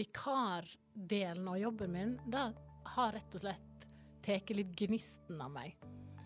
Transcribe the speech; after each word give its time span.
Vikardelen 0.00 1.48
av 1.48 1.58
jobben 1.58 1.92
min, 1.92 2.12
det 2.26 2.46
har 2.94 3.12
rett 3.12 3.34
og 3.36 3.42
slett 3.42 3.88
tatt 4.24 4.52
litt 4.56 4.72
gnisten 4.78 5.40
av 5.40 5.50
meg. 5.52 5.74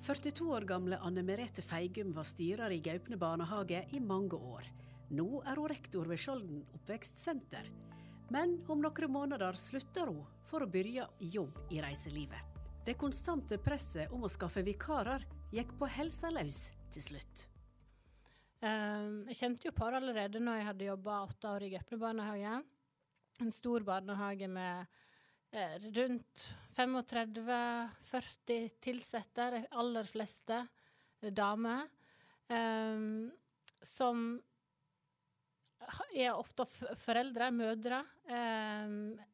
42 0.04 0.46
år 0.52 0.66
gamle 0.68 0.98
Anne 1.02 1.24
Merete 1.26 1.62
Feigum 1.64 2.12
var 2.14 2.26
styrer 2.28 2.70
i 2.70 2.78
Gaupne 2.84 3.16
barnehage 3.18 3.80
i 3.96 4.00
mange 4.00 4.36
år. 4.36 4.68
Nå 5.10 5.40
er 5.42 5.58
hun 5.58 5.70
rektor 5.72 6.06
ved 6.06 6.20
Skjolden 6.20 6.60
oppvekstsenter. 6.76 7.70
Men 8.30 8.58
om 8.70 8.82
noen 8.84 9.10
måneder 9.10 9.58
slutter 9.58 10.12
hun 10.12 10.22
for 10.46 10.62
å 10.62 10.68
begynne 10.70 11.08
jobb 11.18 11.58
i 11.74 11.80
reiselivet. 11.82 12.52
Det 12.84 12.98
konstante 13.00 13.58
presset 13.58 14.12
om 14.12 14.26
å 14.26 14.30
skaffe 14.30 14.62
vikarer 14.62 15.24
gikk 15.54 15.72
på 15.80 15.88
helsa 15.96 16.30
løs 16.30 16.68
til 16.94 17.06
slutt. 17.08 17.46
Eh, 18.60 19.10
jeg 19.32 19.40
kjente 19.40 19.70
jo 19.70 19.74
på 19.74 19.88
det 19.88 20.02
allerede 20.02 20.42
når 20.44 20.60
jeg 20.60 20.68
hadde 20.70 20.88
jobba 20.92 21.18
åtte 21.24 21.56
år 21.56 21.66
i 21.66 21.74
Gaupne 21.74 22.00
barnehage. 22.06 22.54
En 23.42 23.52
stor 23.52 23.80
barnehage 23.80 24.46
med 24.48 24.86
eh, 25.50 25.76
rundt 25.96 26.56
35-40 26.76 28.70
ansatte, 28.86 29.50
de 29.50 29.66
aller 29.70 30.04
fleste 30.04 30.66
eh, 31.20 31.32
damer. 31.32 31.88
eh, 32.48 33.00
som 33.82 34.40
er 36.14 36.32
ofte 36.32 36.64
foreldre, 36.96 37.50
mødre. 37.50 38.04
eh, 38.30 39.24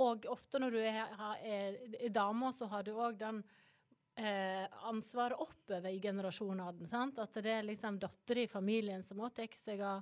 og 0.00 0.24
ofte 0.32 0.58
når 0.58 0.70
du 0.72 0.78
er, 0.80 1.04
er, 1.44 1.76
er 2.00 2.08
dame, 2.08 2.52
så 2.56 2.66
har 2.72 2.82
du 2.82 2.94
òg 2.96 3.18
den 3.20 3.42
eh, 4.16 4.64
ansvaret 4.88 5.36
oppover 5.36 5.90
i 5.92 6.00
generasjonene. 6.00 7.04
At 7.20 7.36
det 7.44 7.52
er 7.52 7.68
liksom 7.68 7.98
datter 8.00 8.40
i 8.40 8.48
familien 8.48 9.04
som 9.04 9.20
også 9.20 9.42
tar 9.42 9.58
seg 9.60 9.84
av 9.84 10.00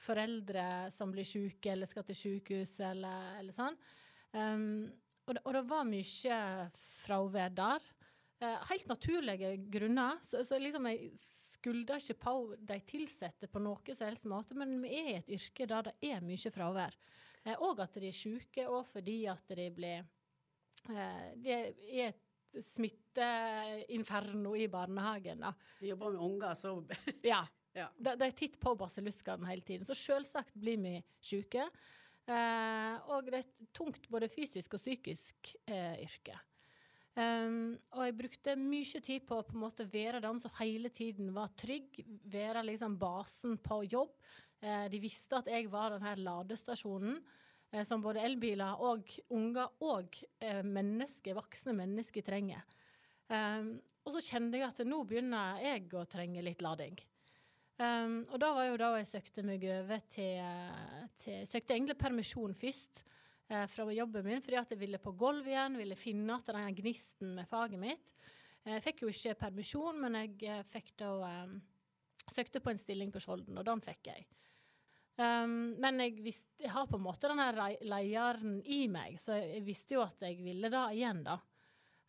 foreldre 0.00 0.90
som 0.94 1.12
blir 1.12 1.26
syke 1.28 1.72
eller 1.72 1.88
skal 1.90 2.06
til 2.08 2.18
sykehus 2.18 2.78
eller, 2.86 3.36
eller 3.40 3.56
sånn. 3.56 3.76
Um, 4.32 4.86
og, 5.26 5.34
det, 5.36 5.42
og 5.44 5.52
det 5.56 5.62
var 5.70 5.88
mye 5.88 6.38
fravær 6.78 7.52
der. 7.54 7.90
Uh, 8.42 8.58
helt 8.72 8.88
naturlige 8.90 9.54
grunner. 9.70 10.18
Så, 10.26 10.42
så 10.48 10.58
liksom 10.58 10.88
jeg 10.90 11.12
skulder 11.18 12.02
ikke 12.02 12.18
på 12.24 12.34
de 12.58 12.80
ansatte 12.98 13.50
på 13.50 13.62
noe 13.62 13.94
som 13.94 14.08
helst 14.08 14.26
måte, 14.30 14.56
men 14.58 14.80
vi 14.82 14.96
er 14.98 15.10
i 15.12 15.20
et 15.20 15.32
yrke 15.38 15.68
der 15.70 15.90
det 15.90 15.94
er 16.10 16.24
mye 16.24 16.52
fravær. 16.54 16.98
Eh, 17.44 17.56
og 17.58 17.80
at 17.82 17.98
de 17.98 18.10
er 18.10 18.16
syke, 18.16 18.66
og 18.70 18.86
fordi 18.90 19.22
at 19.30 19.54
de 19.58 19.70
blir 19.74 20.02
uh, 20.90 21.24
Det 21.38 21.54
er 21.54 22.10
et 22.10 22.28
smitteinferno 22.62 24.54
i 24.58 24.68
barnehagen. 24.68 25.40
da. 25.40 25.52
Vi 25.80 25.88
jobber 25.88 26.10
med 26.12 26.20
unger, 26.20 26.54
så 26.54 26.76
Ja. 27.22 27.46
Ja. 27.76 27.88
De, 27.96 28.14
de 28.20 28.30
titter 28.36 28.60
på 28.60 28.74
basilluskene 28.76 29.48
hele 29.48 29.64
tiden. 29.64 29.88
Så 29.88 29.96
selvsagt 29.96 30.54
blir 30.60 30.80
vi 30.82 30.96
syke. 31.24 31.66
Eh, 32.28 32.96
og 33.10 33.26
det 33.26 33.38
er 33.38 33.44
et 33.44 33.68
tungt 33.74 34.08
både 34.12 34.28
fysisk 34.30 34.76
og 34.76 34.82
psykisk 34.82 35.54
eh, 35.66 36.02
yrke. 36.04 36.38
Um, 37.12 37.74
og 37.92 38.06
jeg 38.06 38.14
brukte 38.16 38.52
mye 38.56 39.00
tid 39.04 39.26
på 39.28 39.36
å 39.36 39.44
på 39.44 39.52
en 39.52 39.64
måte 39.66 39.84
være 39.92 40.22
den 40.24 40.38
som 40.40 40.54
hele 40.56 40.88
tiden 40.88 41.28
var 41.36 41.50
trygg, 41.60 41.98
være 42.32 42.62
liksom 42.64 42.94
basen 43.00 43.58
på 43.60 43.82
jobb. 43.84 44.14
Eh, 44.62 44.86
de 44.88 45.00
visste 45.02 45.36
at 45.36 45.50
jeg 45.50 45.68
var 45.68 45.92
den 45.92 46.06
her 46.06 46.20
ladestasjonen 46.22 47.18
eh, 47.18 47.82
som 47.84 48.00
både 48.00 48.22
elbiler 48.24 48.80
og 48.80 49.12
unger 49.34 49.74
og 49.84 50.16
eh, 50.40 50.62
mennesker, 50.64 51.36
voksne 51.36 51.74
mennesker 51.76 52.24
trenger. 52.24 52.64
Um, 53.32 53.74
og 54.04 54.16
så 54.16 54.22
kjente 54.32 54.60
jeg 54.60 54.68
at 54.68 54.82
nå 54.86 55.02
begynner 55.08 55.60
jeg 55.62 55.86
å 55.96 56.06
trenge 56.10 56.44
litt 56.44 56.64
lading. 56.64 56.96
Um, 57.82 58.20
og 58.30 58.38
da 58.38 58.52
var 58.54 58.68
jo 58.68 58.76
da 58.78 58.92
jeg 59.00 59.08
søkte 59.08 59.42
meg 59.46 59.64
over 59.66 60.02
til, 60.12 60.38
til 61.18 61.46
søkte 61.48 61.74
egentlig 61.74 61.96
permisjon 61.98 62.54
først 62.54 63.02
uh, 63.50 63.64
fra 63.70 63.86
jobben 63.96 64.26
min, 64.28 64.44
fordi 64.44 64.60
at 64.60 64.74
jeg 64.74 64.80
ville 64.82 65.00
på 65.02 65.14
gulv 65.18 65.48
igjen, 65.48 65.80
ville 65.80 65.98
finne 65.98 66.36
igjen 66.36 66.54
den 66.54 66.76
gnisten 66.78 67.34
med 67.38 67.48
faget 67.50 67.80
mitt. 67.82 68.14
Eh, 68.64 68.76
Jeg 68.76 68.84
fikk 68.84 69.02
jo 69.04 69.10
ikke 69.10 69.38
permisjon, 69.46 69.98
men 70.04 70.18
jeg 70.20 70.36
eh, 70.46 70.62
fikk 70.70 70.94
da 71.02 71.10
um, 71.42 71.56
søkte 72.30 72.62
på 72.62 72.72
en 72.72 72.80
stilling 72.80 73.10
på 73.12 73.22
Skjolden, 73.22 73.58
og 73.58 73.66
den 73.66 73.82
fikk 73.82 74.12
jeg. 74.12 74.26
Um, 75.18 75.74
men 75.82 76.00
jeg, 76.00 76.20
visste, 76.24 76.48
jeg 76.62 76.72
har 76.72 76.86
på 76.88 76.96
en 76.96 77.04
måte 77.04 77.28
den 77.28 77.42
her 77.42 77.58
lederen 77.84 78.60
i 78.64 78.84
meg, 78.90 79.18
så 79.20 79.36
jeg 79.36 79.64
visste 79.66 79.98
jo 79.98 80.04
at 80.04 80.22
jeg 80.24 80.38
ville 80.44 80.70
da 80.72 80.86
igjen, 80.94 81.24
da. 81.26 81.36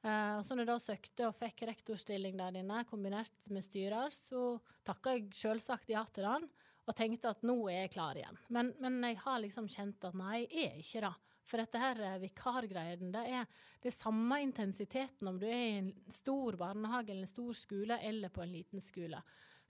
Eh, 0.04 0.40
så 0.44 0.56
når 0.56 0.66
jeg 0.66 0.72
da 0.72 0.80
søkte 0.84 1.28
og 1.30 1.38
fikk 1.40 1.64
rektorstilling 1.70 2.36
der 2.40 2.60
inne, 2.60 2.84
kombinert 2.90 3.50
med 3.54 3.64
styrer, 3.64 4.12
så 4.12 4.58
takka 4.84 5.16
jeg 5.16 5.30
selvsagt 5.40 5.94
ja 5.94 6.04
til 6.12 6.28
den, 6.28 6.48
og 6.84 6.98
tenkte 7.00 7.32
at 7.32 7.46
nå 7.48 7.56
er 7.72 7.86
jeg 7.86 7.94
klar 7.96 8.20
igjen. 8.20 8.40
Men, 8.52 8.74
men 8.84 9.00
jeg 9.08 9.22
har 9.24 9.40
liksom 9.40 9.70
kjent 9.72 10.04
at 10.10 10.18
nei, 10.20 10.44
jeg 10.44 10.74
er 10.74 10.82
ikke 10.82 11.06
det. 11.06 11.14
For 11.44 11.60
dette 11.60 11.80
her 11.80 12.02
vikargreiene, 12.22 13.12
det 13.12 13.24
er 13.40 13.64
det 13.84 13.92
samme 13.96 14.40
intensiteten 14.44 15.28
om 15.28 15.40
du 15.40 15.48
er 15.48 15.64
i 15.64 15.80
en 15.80 15.90
stor 16.12 16.56
barnehage 16.60 17.12
eller 17.12 17.26
en 17.26 17.32
stor 17.32 17.56
skole, 17.56 18.00
eller 18.00 18.32
på 18.32 18.44
en 18.44 18.52
liten 18.52 18.84
skole. 18.84 19.20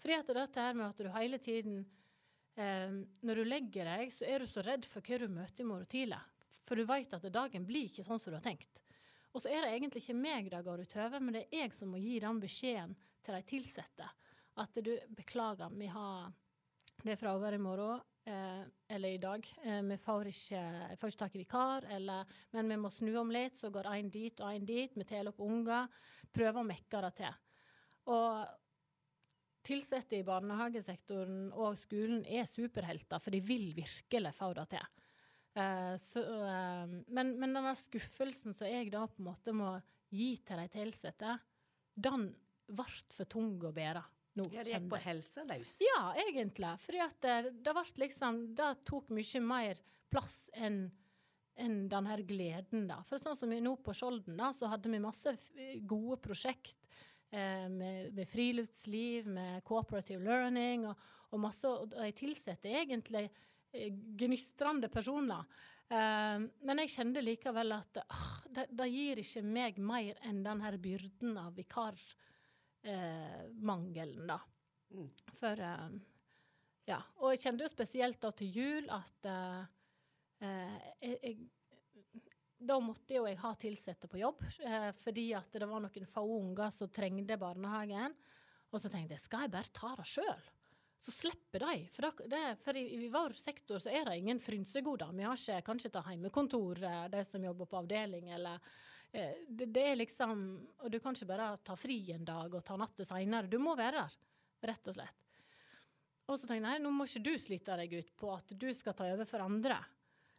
Fordi 0.02 0.18
at 0.18 0.34
dette 0.38 0.66
her 0.66 0.78
med 0.78 0.90
at 0.90 1.02
du 1.02 1.10
hele 1.14 1.38
tiden 1.40 1.84
eh, 2.58 2.90
Når 3.22 3.40
du 3.40 3.44
legger 3.48 3.88
deg, 3.88 4.10
så 4.14 4.26
er 4.28 4.42
du 4.42 4.50
så 4.50 4.66
redd 4.66 4.86
for 4.90 5.06
hva 5.06 5.22
du 5.22 5.30
møter 5.32 5.64
i 5.64 5.70
morgen 5.70 5.90
tidlig. 5.90 6.20
For 6.66 6.80
du 6.80 6.86
vet 6.90 7.14
at 7.14 7.30
dagen 7.34 7.66
blir 7.68 7.90
ikke 7.90 8.06
sånn 8.06 8.22
som 8.22 8.34
du 8.34 8.40
har 8.40 8.46
tenkt. 8.46 8.83
Og 9.34 9.42
så 9.42 9.50
er 9.50 9.66
det 9.66 9.74
egentlig 9.74 10.04
ikke 10.04 10.18
meg 10.18 10.50
det 10.54 10.62
går 10.66 10.86
utover, 10.86 11.22
men 11.24 11.36
det 11.36 11.48
er 11.48 11.64
jeg 11.64 11.76
som 11.76 11.90
må 11.90 12.02
gi 12.02 12.20
den 12.22 12.40
beskjeden 12.42 12.96
til 13.26 13.38
de 13.38 13.60
ansatte. 13.60 14.10
At 14.62 14.82
du, 14.86 14.92
beklager, 15.18 15.74
vi 15.74 15.88
har 15.90 16.34
det 17.04 17.18
fraværet 17.18 17.58
i 17.58 17.64
morgen, 17.64 18.02
eh, 18.30 18.62
eller 18.94 19.10
i 19.10 19.22
dag. 19.22 19.48
Eh, 19.66 19.82
vi 19.82 19.98
får 19.98 20.30
ikke, 20.30 20.64
får 21.02 21.14
ikke 21.14 21.22
tak 21.24 21.36
i 21.36 21.42
vikar, 21.42 21.88
eller, 21.96 22.36
men 22.54 22.70
vi 22.70 22.78
må 22.78 22.92
snu 22.94 23.16
om 23.18 23.34
litt, 23.34 23.58
så 23.58 23.72
går 23.74 23.90
én 23.96 24.12
dit 24.14 24.44
og 24.44 24.54
én 24.54 24.68
dit. 24.70 24.94
Vi 24.94 25.08
teller 25.10 25.34
opp 25.34 25.42
unger. 25.42 25.90
Prøver 26.34 26.62
å 26.62 26.68
mekke 26.68 27.02
det 27.08 27.14
til. 27.24 27.40
Og 28.14 28.46
ansatte 29.74 30.20
i 30.20 30.28
barnehagesektoren 30.28 31.48
og 31.56 31.80
skolen 31.80 32.26
er 32.28 32.46
superhelter, 32.46 33.22
for 33.24 33.32
de 33.32 33.40
vil 33.42 33.72
virkelig 33.74 34.34
få 34.38 34.54
det 34.60 34.68
til. 34.76 35.03
Eh, 35.54 35.96
så, 36.02 36.24
uh, 36.24 36.96
men, 37.14 37.36
men 37.38 37.54
denne 37.54 37.76
skuffelsen 37.78 38.56
som 38.58 38.70
jeg 38.70 38.90
da 38.94 39.06
på 39.06 39.22
en 39.22 39.28
måte 39.28 39.54
må 39.54 39.76
gi 40.14 40.34
til 40.46 40.62
de 40.62 40.66
tilsatte, 40.74 41.38
den 41.94 42.32
ble 42.74 42.90
for 43.14 43.30
tung 43.30 43.56
å 43.62 43.74
bære. 43.76 44.02
Nå, 44.34 44.48
Ja, 44.50 44.64
det 44.66 44.74
gikk 44.74 44.90
på 44.90 45.02
helsa 45.04 45.44
løs. 45.46 45.76
Ja, 45.84 46.02
egentlig. 46.24 46.72
Fordi 46.82 47.02
at 47.06 47.20
det, 47.22 47.36
det 47.62 47.74
ble 47.78 47.84
liksom 48.02 48.40
Det 48.58 48.70
tok 48.88 49.12
mye 49.14 49.42
mer 49.46 49.82
plass 50.10 50.48
enn 50.58 50.88
enn 51.62 51.84
den 51.86 52.08
her 52.10 52.24
gleden, 52.26 52.88
da. 52.90 52.96
For 53.06 53.22
sånn 53.22 53.38
som 53.38 53.52
vi 53.54 53.60
nå 53.62 53.76
på 53.86 53.94
Skjolden, 53.94 54.40
da, 54.40 54.48
så 54.58 54.72
hadde 54.72 54.90
vi 54.90 54.98
masse 55.04 55.36
gode 55.86 56.18
prosjekt 56.24 56.80
eh, 57.30 57.68
med, 57.70 58.10
med 58.18 58.26
friluftsliv, 58.26 59.28
med 59.30 59.62
cooperative 59.68 60.24
learning, 60.26 60.88
og, 60.90 61.04
og 61.30 61.44
masse 61.44 61.70
Og 61.70 61.94
de 61.94 62.10
er 62.10 62.82
egentlig 62.82 63.28
eh, 63.28 63.53
gnistrende 64.20 64.90
personer. 64.94 65.44
Eh, 65.90 66.40
men 66.64 66.80
jeg 66.84 66.94
kjente 66.96 67.22
likevel 67.24 67.72
at 67.76 67.98
åh, 68.04 68.30
det, 68.54 68.66
det 68.72 68.88
gir 68.92 69.18
ikke 69.24 69.44
meg 69.46 69.80
mer 69.82 70.14
enn 70.28 70.44
den 70.46 70.62
her 70.64 70.78
byrden 70.82 71.38
av 71.42 71.52
vikarmangelen, 71.58 74.28
da. 74.30 74.40
Mm. 74.94 75.10
For 75.40 75.56
eh, 75.60 75.90
Ja. 76.90 77.00
Og 77.24 77.28
jeg 77.32 77.42
kjente 77.46 77.64
jo 77.64 77.70
spesielt 77.72 78.20
da 78.22 78.30
til 78.36 78.50
jul 78.58 78.86
at 78.92 79.26
eh, 79.30 79.64
eh, 80.44 80.78
jeg, 81.00 81.18
jeg, 81.24 81.38
Da 82.64 82.80
måtte 82.80 83.14
jo 83.16 83.26
jeg 83.28 83.38
ha 83.42 83.50
ansatte 83.56 84.08
på 84.08 84.18
jobb, 84.20 84.44
eh, 84.64 84.92
fordi 84.96 85.34
at 85.36 85.52
det 85.52 85.68
var 85.68 85.80
noen 85.84 86.06
få 86.08 86.22
unger 86.40 86.70
som 86.72 86.90
trengte 86.92 87.38
barnehagen. 87.40 88.14
Og 88.72 88.82
så 88.82 88.90
tenkte 88.90 89.14
jeg 89.18 89.24
skal 89.24 89.42
jeg 89.46 89.52
bare 89.54 89.76
ta 89.76 89.96
det 90.00 90.08
sjøl? 90.10 90.44
Så 91.06 91.12
slipper 91.12 91.60
de. 91.60 91.90
For, 91.92 92.28
det, 92.32 92.42
for 92.64 92.78
i, 92.80 92.84
i 92.96 93.10
vår 93.12 93.34
sektor 93.36 93.82
så 93.82 93.92
er 93.92 94.06
det 94.08 94.22
ingen 94.22 94.40
frynsegoder. 94.40 95.10
Vi 95.12 95.26
har 95.28 95.36
ikke 95.36 95.66
kanskje 95.68 95.90
ta 95.92 96.04
hjemmekontor, 96.08 96.80
eh, 96.88 97.02
de 97.12 97.24
som 97.28 97.44
jobber 97.44 97.68
på 97.68 97.82
avdeling, 97.82 98.30
eller 98.32 98.62
eh, 99.12 99.42
det, 99.50 99.68
det 99.76 99.84
er 99.90 100.00
liksom 100.00 100.46
Og 100.80 100.94
du 100.94 101.02
kan 101.04 101.18
ikke 101.18 101.28
bare 101.34 101.50
ta 101.60 101.76
fri 101.76 101.98
en 102.16 102.24
dag 102.24 102.56
og 102.56 102.64
ta 102.64 102.78
natta 102.80 103.04
seinere. 103.04 103.52
Du 103.52 103.60
må 103.60 103.76
være 103.76 104.00
der, 104.00 104.16
rett 104.72 104.88
og 104.88 104.96
slett. 104.96 105.28
Og 106.24 106.38
så 106.38 106.48
tenker 106.48 106.62
jeg 106.62 106.68
nei, 106.70 106.80
nå 106.80 106.96
må 106.96 107.10
ikke 107.10 107.26
du 107.28 107.34
slite 107.36 107.76
deg 107.84 108.00
ut 108.00 108.16
på 108.24 108.32
at 108.32 108.56
du 108.56 108.70
skal 108.72 108.96
ta 108.96 109.12
over 109.12 109.28
for 109.28 109.44
andre. 109.44 109.82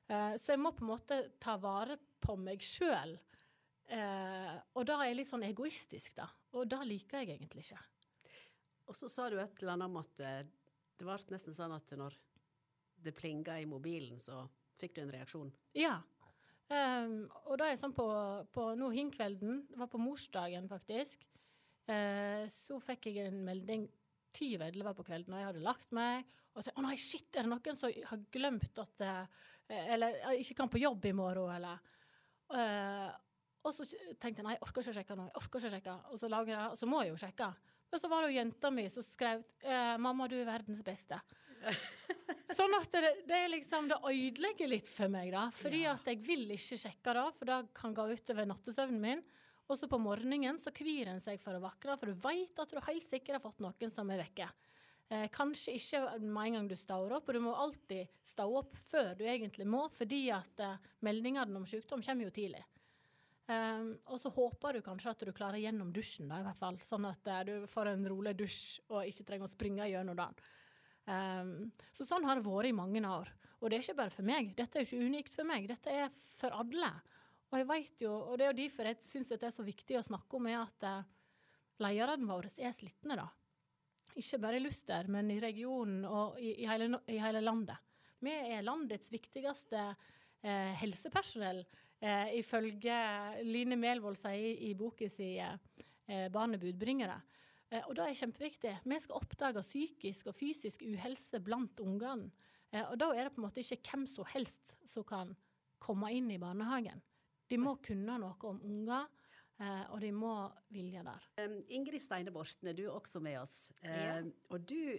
Eh, 0.08 0.38
så 0.40 0.54
jeg 0.54 0.64
må 0.64 0.72
på 0.72 0.86
en 0.86 0.94
måte 0.94 1.20
ta 1.44 1.58
vare 1.60 1.98
på 2.24 2.38
meg 2.40 2.64
sjøl. 2.64 3.18
Og 3.84 4.86
da 4.88 4.94
er 4.96 5.10
jeg 5.10 5.16
litt 5.18 5.28
sånn 5.28 5.44
egoistisk, 5.44 6.14
da. 6.16 6.24
Og 6.56 6.64
da 6.72 6.78
liker 6.88 7.20
jeg 7.20 7.34
egentlig 7.34 7.66
ikke. 7.66 7.82
Og 8.90 8.96
så 8.98 9.08
sa 9.08 9.30
du 9.30 9.38
et 9.40 9.62
eller 9.62 9.74
annet 9.74 9.90
om 9.90 10.00
at 10.00 10.22
eh, 10.24 10.42
det 10.98 11.06
ble 11.06 11.16
nesten 11.32 11.56
sånn 11.56 11.74
at 11.74 11.94
når 11.98 12.16
det 13.04 13.14
plinga 13.16 13.58
i 13.60 13.68
mobilen, 13.68 14.18
så 14.20 14.44
fikk 14.80 14.96
du 14.96 15.04
en 15.04 15.14
reaksjon. 15.14 15.50
Ja. 15.76 15.98
Um, 16.64 17.26
og 17.44 17.58
da 17.60 17.66
er 17.66 17.74
jeg 17.74 17.82
sånn 17.82 17.96
på, 17.96 18.06
på 18.54 18.70
nå 18.78 18.88
hinkvelden, 18.94 19.66
det 19.68 19.80
var 19.80 19.90
på 19.92 20.00
morsdagen 20.00 20.68
faktisk, 20.70 21.26
uh, 21.90 22.44
så 22.50 22.78
fikk 22.82 23.10
jeg 23.10 23.28
en 23.28 23.42
melding 23.44 23.84
ti 24.34 24.54
over 24.56 24.72
elleve 24.72 24.94
på 24.98 25.04
kvelden, 25.06 25.34
og 25.34 25.42
jeg 25.42 25.50
hadde 25.50 25.66
lagt 25.66 25.92
meg. 25.94 26.24
Og 26.54 26.64
tenkte 26.64 26.80
å 26.80 26.86
nei, 26.86 26.96
shit, 27.02 27.28
er 27.34 27.44
det 27.44 27.52
noen 27.52 27.78
som 27.78 27.92
har 28.08 28.24
glemt 28.32 28.80
at 28.80 29.04
uh, 29.04 29.44
Eller 29.74 30.16
uh, 30.24 30.32
ikke 30.38 30.56
kan 30.62 30.72
på 30.72 30.80
jobb 30.82 31.06
i 31.10 31.14
morgen, 31.16 31.50
eller 31.56 33.12
Og 33.64 33.70
så 33.74 33.86
tenkte 34.20 34.40
jeg 34.40 34.46
nei, 34.46 34.56
jeg 34.56 34.64
orker 34.66 34.82
ikke 34.84 34.92
å 34.92 34.96
sjekke 34.98 35.16
nå, 35.18 35.28
jeg 35.28 35.38
orker 35.40 35.58
ikke 35.60 35.70
å 35.70 35.74
sjekke. 35.74 35.94
Og 36.12 36.20
så 36.20 36.28
lager 36.30 36.54
jeg, 36.54 36.66
og 36.72 36.80
så 36.80 36.88
må 36.88 37.00
jeg 37.02 37.14
jo 37.14 37.20
sjekke. 37.22 37.48
Og 37.94 38.00
så 38.02 38.10
var 38.10 38.26
det 38.26 38.34
jenta 38.34 38.70
mi 38.74 38.88
som 38.90 39.06
skrev 39.06 39.44
'Mamma, 40.02 40.26
du 40.28 40.34
er 40.40 40.48
verdens 40.48 40.82
beste'. 40.82 41.20
sånn 42.58 42.74
at 42.76 42.92
det, 42.92 43.12
det, 43.28 43.40
liksom, 43.54 43.88
det 43.90 44.00
ødelegger 44.02 44.70
litt 44.70 44.90
for 44.90 45.10
meg, 45.12 45.30
da. 45.34 45.46
Fordi 45.54 45.84
ja. 45.84 45.94
at 45.96 46.10
jeg 46.10 46.20
vil 46.24 46.50
ikke 46.54 46.78
sjekke 46.80 47.16
det, 47.16 47.24
for 47.38 47.50
det 47.50 47.58
kan 47.76 47.96
gå 47.96 48.06
utover 48.12 48.48
nattesøvnen 48.50 49.00
min. 49.00 49.24
Og 49.64 49.78
så 49.80 49.88
på 49.88 50.00
morgenen 50.00 50.58
så 50.60 50.74
kvir 50.74 51.08
en 51.08 51.22
seg 51.22 51.40
for 51.40 51.56
å 51.56 51.62
vakre, 51.62 51.96
for 51.96 52.12
du 52.12 52.20
veit 52.20 52.58
at 52.60 52.72
du 52.72 52.80
helt 52.84 53.06
sikkert 53.06 53.38
har 53.38 53.44
fått 53.46 53.62
noen 53.64 53.92
som 53.92 54.10
er 54.12 54.20
vekke. 54.20 54.50
Eh, 55.12 55.26
kanskje 55.32 55.76
ikke 55.78 56.02
med 56.20 56.50
en 56.50 56.58
gang 56.58 56.68
du 56.68 56.76
står 56.76 57.16
opp, 57.16 57.28
og 57.28 57.36
du 57.36 57.40
må 57.44 57.54
alltid 57.56 58.12
stå 58.24 58.46
opp 58.60 58.76
før 58.90 59.14
du 59.18 59.24
egentlig 59.28 59.66
må, 59.68 59.86
fordi 59.96 60.26
at 60.34 60.60
eh, 60.64 60.90
meldingene 61.04 61.60
om 61.60 61.66
sykdom 61.68 62.04
kommer 62.04 62.28
jo 62.28 62.34
tidlig. 62.34 62.64
Um, 63.44 63.90
og 64.08 64.16
så 64.22 64.30
håper 64.32 64.78
du 64.78 64.84
kanskje 64.84 65.12
at 65.12 65.22
du 65.26 65.32
klarer 65.36 65.60
gjennom 65.60 65.90
dusjen, 65.92 66.30
da, 66.30 66.40
i 66.40 66.46
hvert 66.46 66.60
fall. 66.60 66.78
Sånn 66.84 67.04
at 67.08 67.28
uh, 67.28 67.42
du 67.44 67.54
får 67.68 67.92
en 67.92 68.06
rolig 68.08 68.32
dusj 68.38 68.80
og 68.88 69.08
ikke 69.10 69.26
trenger 69.28 69.48
å 69.48 69.52
springe 69.52 69.88
gjennom 69.90 70.16
dagen. 70.16 70.52
Um, 71.04 71.50
så 71.92 72.06
sånn 72.08 72.24
har 72.24 72.40
det 72.40 72.46
vært 72.46 72.70
i 72.70 72.76
mange 72.76 73.02
år. 73.04 73.28
Og 73.60 73.68
det 73.68 73.76
er 73.76 73.84
ikke 73.84 74.00
bare 74.00 74.12
for 74.12 74.28
meg. 74.28 74.54
Dette 74.56 74.80
er 74.80 74.84
jo 74.84 74.90
ikke 74.90 75.10
unikt 75.10 75.36
for 75.36 75.48
meg. 75.48 75.68
Dette 75.68 75.92
er 75.92 76.08
for 76.38 76.56
alle. 76.56 76.90
Og 77.52 77.60
jeg 77.60 77.68
vet 77.68 78.02
jo, 78.06 78.12
og 78.12 78.38
det 78.40 78.46
er 78.46 78.52
jo 78.52 78.60
derfor 78.64 78.88
jeg 78.90 79.04
syns 79.04 79.32
det 79.32 79.46
er 79.46 79.54
så 79.54 79.64
viktig 79.66 80.00
å 80.00 80.04
snakke 80.04 80.38
om, 80.40 80.48
er 80.48 80.62
at 80.62 80.88
uh, 80.88 81.06
lederne 81.84 82.28
våre 82.28 82.50
er 82.50 82.76
slitne, 82.76 83.18
da. 83.20 83.28
Ikke 84.18 84.40
bare 84.42 84.58
i 84.58 84.62
Luster, 84.62 85.08
men 85.10 85.30
i 85.34 85.40
regionen 85.42 86.04
og 86.06 86.38
i, 86.38 86.52
i, 86.62 86.66
hele, 86.70 86.88
i 87.10 87.18
hele, 87.18 87.42
landet. 87.44 87.92
Vi 88.24 88.32
er 88.32 88.64
landets 88.64 89.12
viktigste 89.12 89.86
uh, 89.92 90.72
helsepersonell, 90.80 91.64
uh, 92.04 92.28
ifølge 92.36 92.98
Line 93.48 93.80
Melvold 93.80 94.20
sier 94.20 94.60
i 94.68 94.74
boka 94.78 95.08
si 95.08 95.34
uh, 95.40 95.56
'Barn 96.30 96.54
er 96.54 96.60
budbringere'. 96.60 97.22
Eh, 97.74 97.82
og 97.88 97.96
det 97.98 98.06
er 98.06 98.20
kjempeviktig. 98.20 98.74
Vi 98.84 99.00
skal 99.02 99.18
oppdage 99.18 99.64
psykisk 99.66 100.30
og 100.30 100.38
fysisk 100.38 100.84
uhelse 100.86 101.40
blant 101.44 101.80
ungene. 101.82 102.30
Eh, 102.70 102.84
og 102.84 102.98
da 103.00 103.10
er 103.14 103.26
det 103.26 103.34
på 103.34 103.42
en 103.42 103.48
måte 103.48 103.64
ikke 103.64 103.82
hvem 103.90 104.06
som 104.10 104.28
helst 104.34 104.76
som 104.88 105.06
kan 105.06 105.34
komme 105.82 106.12
inn 106.14 106.30
i 106.32 106.40
barnehagen. 106.40 107.02
De 107.50 107.58
må 107.60 107.76
kunne 107.84 108.16
noe 108.20 108.48
om 108.48 108.60
unger, 108.64 109.08
eh, 109.60 109.84
og 109.92 109.98
de 110.02 110.12
må 110.14 110.34
vilje 110.72 111.02
der. 111.04 111.26
Ingrid 111.76 112.02
Steine 112.02 112.32
Borten, 112.34 112.70
er 112.70 112.78
du 112.78 112.86
også 112.88 113.20
med 113.22 113.40
oss. 113.42 113.68
Ja. 113.82 114.22
Og 114.48 114.64
du, 114.64 114.96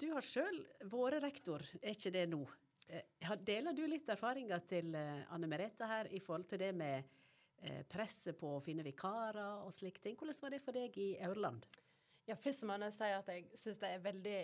du 0.00 0.06
har 0.14 0.24
sjøl 0.24 0.62
vært 0.88 1.20
rektor, 1.26 1.66
er 1.82 1.92
ikke 1.96 2.14
det 2.14 2.26
nå? 2.32 2.40
Deler 3.46 3.76
du 3.76 3.84
litt 3.86 4.08
erfaringer 4.10 4.62
til 4.66 4.94
Anne 4.96 5.48
Merete 5.50 5.86
her 5.86 6.08
i 6.10 6.20
forhold 6.22 6.48
til 6.50 6.62
det 6.62 6.70
med 6.74 7.10
Eh, 7.60 7.82
presset 7.92 8.38
på 8.40 8.54
å 8.56 8.60
finne 8.64 8.84
vikarer 8.86 9.66
og 9.66 9.72
slike 9.76 10.00
ting. 10.00 10.16
Hvordan 10.16 10.38
var 10.40 10.52
det 10.54 10.62
for 10.64 10.76
deg 10.76 10.94
i 10.96 11.10
Aurland? 11.26 11.66
Ja, 12.24 12.36
Først 12.40 12.64
må 12.64 12.76
jeg 12.80 12.94
si 12.96 13.08
at 13.12 13.28
jeg 13.28 13.58
syns 13.58 13.80
det 13.82 13.90
er 13.90 14.04
veldig 14.04 14.38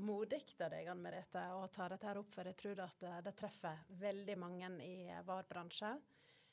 modig 0.00 0.40
av 0.62 0.70
deg, 0.72 0.88
Anne 0.88 1.04
Merete, 1.04 1.42
å 1.52 1.66
ta 1.72 1.90
dette 1.90 2.08
her 2.08 2.20
opp, 2.20 2.30
for 2.32 2.48
jeg 2.48 2.56
tror 2.56 2.80
at 2.84 3.04
det, 3.26 3.34
treffer 3.36 3.82
veldig 4.00 4.36
mange 4.40 4.70
i 4.86 4.94
vår 5.26 5.48
bransje. 5.50 5.92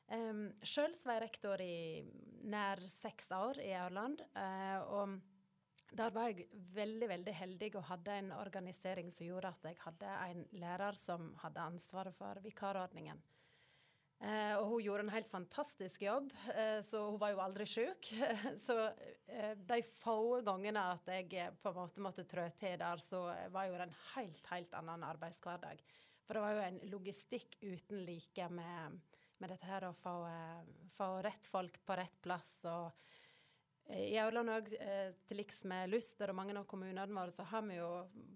Um, 0.09 0.47
Sjøl 0.65 0.95
var 1.05 1.19
jeg 1.19 1.23
rektor 1.23 1.61
i 1.63 2.03
nær 2.49 2.81
seks 2.89 3.29
år 3.37 3.61
i 3.63 3.71
Aurland. 3.77 4.25
Og 4.89 5.19
der 5.91 6.13
var 6.13 6.29
jeg 6.29 6.47
veldig 6.75 7.09
veldig 7.09 7.33
heldig 7.33 7.71
og 7.79 7.87
hadde 7.89 8.19
en 8.21 8.31
organisering 8.37 9.11
som 9.13 9.27
gjorde 9.27 9.53
at 9.53 9.67
jeg 9.69 9.81
hadde 9.83 10.15
en 10.29 10.45
lærer 10.61 10.97
som 10.99 11.33
hadde 11.41 11.65
ansvaret 11.71 12.15
for 12.17 12.41
vikarordningen. 12.43 13.21
Eh, 14.19 14.53
og 14.59 14.65
hun 14.67 14.81
gjorde 14.83 15.05
en 15.05 15.13
helt 15.13 15.29
fantastisk 15.31 16.01
jobb, 16.03 16.33
eh, 16.51 16.81
så 16.83 17.05
hun 17.05 17.19
var 17.21 17.31
jo 17.31 17.39
aldri 17.39 17.67
syk. 17.71 18.09
så 18.65 18.75
eh, 19.31 19.53
de 19.55 19.79
få 20.01 20.41
gangene 20.43 20.83
at 20.97 21.07
jeg 21.07 21.31
eh, 21.39 21.53
på 21.55 21.71
en 21.71 21.79
måte 21.79 22.03
måtte 22.03 22.27
trå 22.27 22.43
til 22.59 22.75
der, 22.81 22.99
så 22.99 23.23
var 23.53 23.69
jo 23.69 23.77
det 23.79 23.87
en 23.87 23.97
helt, 24.17 24.43
helt 24.51 24.75
annen 24.75 25.07
arbeidshverdag. 25.07 25.79
For 26.29 26.37
det 26.37 26.43
var 26.43 26.51
jo 26.53 26.65
en 26.67 26.83
logistikk 26.91 27.55
uten 27.63 28.03
like 28.05 28.49
med, 28.53 28.99
med 29.41 29.49
dette 29.49 29.65
her 29.65 29.87
å 29.87 29.95
få, 29.97 30.11
eh, 30.27 30.67
få, 30.93 31.07
rett 31.25 31.47
folk 31.47 31.79
på 31.87 31.95
rett 31.97 32.19
plass. 32.21 32.51
og 32.69 32.91
eh, 32.91 33.18
i 33.95 34.17
Aurland 34.21 34.51
òg, 34.53 34.67
til 35.25 35.39
liks 35.39 35.63
med 35.69 35.89
Luster 35.89 36.29
og 36.29 36.37
mange 36.37 36.53
av 36.57 36.67
kommunene 36.69 37.15
våre, 37.15 37.33
så 37.33 37.45
har 37.49 37.63
vi 37.65 37.79
jo 37.79 37.87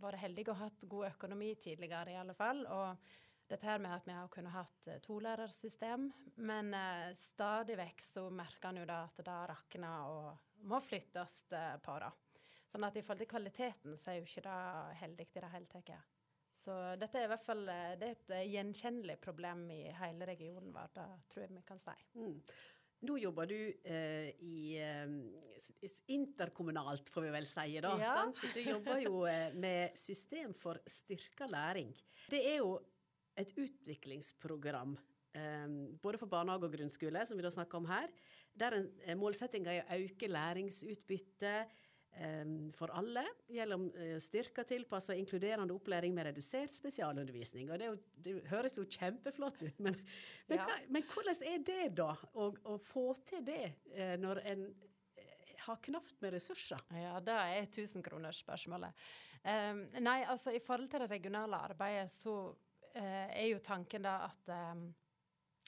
vært 0.02 0.24
heldige 0.24 0.54
og 0.54 0.62
hatt 0.64 0.88
god 0.90 1.12
økonomi 1.12 1.52
tidligere, 1.62 2.16
i 2.16 2.18
alle 2.22 2.34
fall. 2.38 2.66
og 2.66 3.12
dette 3.44 3.68
her 3.68 3.82
med 3.84 3.92
at 3.94 4.08
vi 4.08 4.14
har 4.16 4.30
kunnet 4.34 4.56
hatt 4.56 4.88
uh, 4.88 4.98
tolærersystem, 5.04 6.08
men 6.48 6.74
stadig 7.20 7.76
vekk 7.78 8.02
så 8.02 8.24
merker 8.34 8.72
en 8.72 8.80
jo 8.82 8.86
da 8.90 9.04
at 9.06 9.20
det 9.20 9.36
rakner 9.52 10.08
og 10.10 10.64
må 10.72 10.80
flyttes 10.82 11.36
på. 11.52 11.98
da. 12.02 12.10
Sånn 12.72 12.88
at 12.88 12.98
i 12.98 13.04
forhold 13.06 13.22
til 13.22 13.30
kvaliteten 13.30 13.98
så 14.02 14.10
er 14.10 14.18
jo 14.18 14.26
ikke 14.26 14.46
det 14.48 14.60
heldig 15.04 15.28
i 15.28 15.42
det 15.44 15.52
hele 15.54 15.70
tatt. 15.70 15.92
Så 16.58 16.74
dette 17.02 17.20
er 17.20 17.28
i 17.28 17.32
hvert 17.32 17.46
fall 17.46 17.68
er 17.70 18.02
et 18.08 18.32
gjenkjennelig 18.50 19.20
problem 19.22 19.66
i 19.74 19.84
hele 19.98 20.26
regionen 20.30 20.74
vår, 20.74 20.92
det 20.96 21.06
tror 21.30 21.46
jeg 21.46 21.54
vi 21.54 21.64
kan 21.68 21.82
si. 21.82 21.96
Mm. 22.18 22.40
Nå 23.04 23.18
jobber 23.20 23.50
du 23.52 23.58
eh, 23.84 24.30
i 24.48 24.78
eh, 24.80 25.90
interkommunalt, 26.16 27.10
får 27.12 27.28
vi 27.28 27.32
vel 27.36 27.48
si. 27.50 27.80
da, 27.84 27.94
ja. 28.00 28.18
Du 28.54 28.62
jobber 28.64 29.02
jo 29.04 29.26
eh, 29.28 29.50
med 29.56 29.98
system 30.00 30.54
for 30.56 30.80
styrka 30.88 31.50
læring. 31.52 31.92
Det 32.32 32.40
er 32.54 32.62
jo 32.62 32.78
et 33.40 33.52
utviklingsprogram 33.58 34.96
Eh, 35.34 35.70
både 36.02 36.20
for 36.22 36.30
barnehage 36.30 36.68
og 36.68 36.76
grunnskole, 36.76 37.26
som 37.26 37.40
vi 37.40 37.46
da 37.46 37.50
snakker 37.54 37.80
om 37.80 37.88
her, 37.90 38.12
der 38.54 38.76
eh, 38.84 39.16
målsettinga 39.18 39.74
er 39.80 39.88
å 39.90 40.04
øke 40.06 40.30
læringsutbyttet 40.30 41.80
for 42.78 42.92
alle 42.94 43.24
gjennom 43.50 43.88
uh, 43.96 44.16
styrka, 44.22 44.64
tilpassa 44.68 45.16
inkluderende 45.18 45.74
opplæring 45.74 46.14
med 46.14 46.28
redusert 46.30 46.76
spesialundervisning. 46.78 47.72
Og 47.72 47.82
det, 47.82 47.90
jo, 47.90 47.98
det 48.26 48.36
høres 48.52 48.78
jo 48.78 48.86
kjempeflott 48.86 49.64
ut, 49.66 49.84
men, 49.84 49.98
men, 50.52 50.60
ja. 50.60 50.68
hva, 50.70 50.80
men, 50.94 51.06
hvordan 51.10 51.46
er 51.50 51.68
det 51.68 51.90
da, 51.98 52.12
å, 52.34 52.52
å 52.70 52.78
få 52.82 53.08
til 53.26 53.46
det 53.48 53.66
uh, 53.98 54.16
når 54.22 54.44
en 54.54 54.66
har 55.64 55.84
knapt 55.90 56.18
med 56.22 56.36
ressurser? 56.36 56.82
Ja, 57.00 57.18
det 57.24 57.38
er 57.58 57.70
tusenkronersspørsmålet. 57.74 59.06
Um, 59.44 59.86
nei, 60.04 60.22
altså 60.30 60.54
i 60.56 60.62
forhold 60.64 60.92
til 60.92 61.04
det 61.04 61.12
regionale 61.12 61.60
arbeidet, 61.66 62.12
så 62.14 62.36
uh, 62.54 63.00
er 63.02 63.48
jo 63.50 63.64
tanken 63.64 64.06
da 64.06 64.22
at 64.30 64.54
um, 64.54 64.86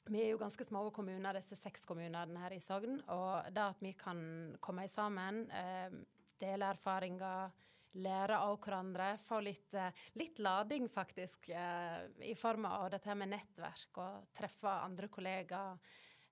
vi 0.06 0.22
er 0.22 0.36
jo 0.36 0.40
ganske 0.40 0.66
små 0.68 0.84
kommuner, 0.94 1.34
disse 1.34 1.58
seks 1.58 1.86
kommunene 1.90 2.42
her 2.44 2.54
i 2.54 2.62
Sogn. 2.62 3.00
Og 3.10 3.48
det 3.54 3.64
at 3.64 3.82
vi 3.82 3.96
kan 3.98 4.20
komme 4.62 4.86
sammen, 4.92 5.46
eh, 5.50 5.96
dele 6.42 6.72
erfaringer, 6.74 7.54
lære 7.96 8.40
av 8.44 8.58
hverandre, 8.60 9.12
få 9.24 9.40
litt, 9.44 9.74
eh, 9.74 9.92
litt 10.20 10.40
lading 10.40 10.90
faktisk, 10.90 11.50
eh, 11.50 12.08
i 12.22 12.36
form 12.36 12.66
av 12.66 12.90
dette 12.92 13.16
med 13.16 13.30
nettverk 13.30 13.98
og 13.98 14.28
treffe 14.34 14.68
andre 14.68 15.08
kollegaer. 15.08 15.80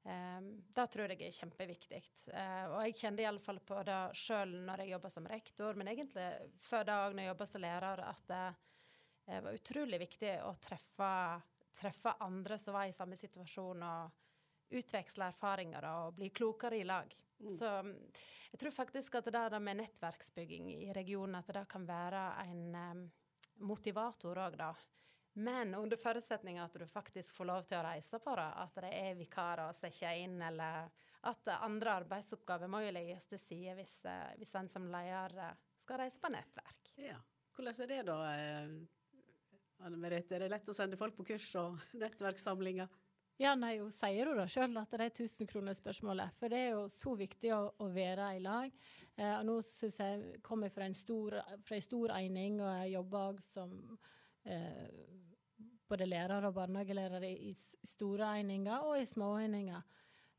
Um, 0.06 0.62
det 0.76 0.84
tror 0.92 1.08
jeg 1.08 1.22
er 1.24 1.32
kjempeviktig. 1.32 2.02
Uh, 2.28 2.76
og 2.76 2.80
jeg 2.84 2.98
kjente 3.00 3.24
iallfall 3.24 3.62
på 3.64 3.78
det 3.88 4.00
sjøl 4.20 4.52
når 4.68 4.84
jeg 4.84 4.92
jobba 4.92 5.12
som 5.14 5.30
rektor, 5.32 5.78
men 5.80 5.88
egentlig 5.88 6.26
før 6.60 6.84
det 6.84 6.98
òg 7.06 7.14
når 7.14 7.24
jeg 7.24 7.32
jobba 7.32 7.46
som 7.48 7.64
lærer, 7.64 8.02
at 8.04 8.26
det 8.28 9.40
var 9.46 9.56
utrolig 9.56 10.02
viktig 10.02 10.34
å 10.44 10.52
treffe, 10.60 11.12
treffe, 11.80 12.18
andre 12.20 12.58
som 12.60 12.76
var 12.76 12.90
i 12.90 12.92
samme 12.92 13.16
situasjon, 13.16 13.88
og 13.88 14.76
utveksle 14.76 15.30
erfaringer 15.32 15.88
og 15.88 16.18
bli 16.18 16.34
klokere 16.36 16.82
i 16.82 16.84
lag. 16.84 17.16
Mm. 17.44 17.58
Så 17.58 17.70
jeg 18.54 18.62
tror 18.62 18.76
faktisk 18.76 19.20
at 19.20 19.30
det 19.34 19.60
med 19.60 19.82
nettverksbygging 19.82 20.72
i 20.74 20.94
regionen, 20.96 21.40
at 21.40 21.52
det 21.54 21.68
kan 21.70 21.86
være 21.88 22.24
en 22.48 23.08
motivator 23.64 24.40
òg, 24.46 24.58
da. 24.58 24.74
Men 25.34 25.76
under 25.76 25.98
forutsetning 25.98 26.60
at 26.62 26.74
du 26.78 26.86
faktisk 26.88 27.36
får 27.36 27.48
lov 27.50 27.66
til 27.66 27.80
å 27.80 27.86
reise 27.88 28.20
på 28.22 28.36
det, 28.38 28.50
at 28.64 28.76
det 28.86 28.92
er 28.94 29.16
vikarer 29.18 29.66
å 29.66 29.74
sette 29.74 30.12
inn, 30.22 30.38
eller 30.46 30.92
at 31.26 31.50
andre 31.56 31.96
arbeidsoppgaver 32.04 32.70
må 32.70 32.84
jo 32.84 32.92
legges 32.94 33.26
til 33.32 33.42
side 33.42 33.74
hvis, 33.80 33.96
eh, 34.06 34.36
hvis 34.38 34.54
en 34.60 34.70
som 34.70 34.86
leder 34.92 35.38
eh, 35.42 35.56
skal 35.82 36.04
reise 36.04 36.22
på 36.22 36.30
nettverk. 36.34 36.92
Ja. 37.02 37.18
Hvordan 37.56 37.82
er 37.82 37.90
det 37.90 38.02
da? 38.10 38.18
Eh, 38.34 38.76
Anne 39.88 40.00
Merete? 40.00 40.36
Er 40.38 40.46
det 40.46 40.52
lett 40.54 40.70
å 40.70 40.76
sende 40.78 41.00
folk 41.00 41.18
på 41.18 41.26
kurs 41.34 41.48
og 41.60 41.82
nettverkssamlinger? 42.04 42.92
Ja, 43.42 43.56
nei, 43.58 43.80
hun 43.82 43.92
sier 43.92 44.30
jo 44.30 44.36
da 44.38 44.46
sjøl, 44.50 44.76
at 44.78 44.92
det 44.94 45.08
er 45.08 45.14
1000-kronersspørsmålet. 45.16 46.36
For 46.38 46.54
det 46.54 46.60
er 46.68 46.76
jo 46.76 46.84
så 46.94 47.16
viktig 47.18 47.50
å, 47.56 47.62
å 47.82 47.88
være 47.94 48.30
i 48.38 48.42
lag. 48.44 48.74
Eh, 49.18 49.34
og 49.40 49.48
nå 49.48 49.56
syns 49.66 49.98
jeg 50.00 50.42
kommer 50.46 50.70
fra 50.74 50.86
en 50.86 50.98
stor, 50.98 51.40
fra 51.66 51.78
en 51.78 51.86
stor 51.86 52.14
eining, 52.20 52.60
og 52.62 52.70
jeg 52.84 52.94
jobber 52.94 53.42
som 53.50 53.74
eh, 54.46 54.86
både 55.90 56.08
lærer 56.10 56.46
og 56.48 56.56
barnehagelærer 56.58 57.26
i, 57.28 57.34
i 57.50 57.88
store 57.88 58.36
eininger 58.40 58.86
og 58.88 59.00
i 59.02 59.10
små 59.10 59.34
eininger. 59.42 59.82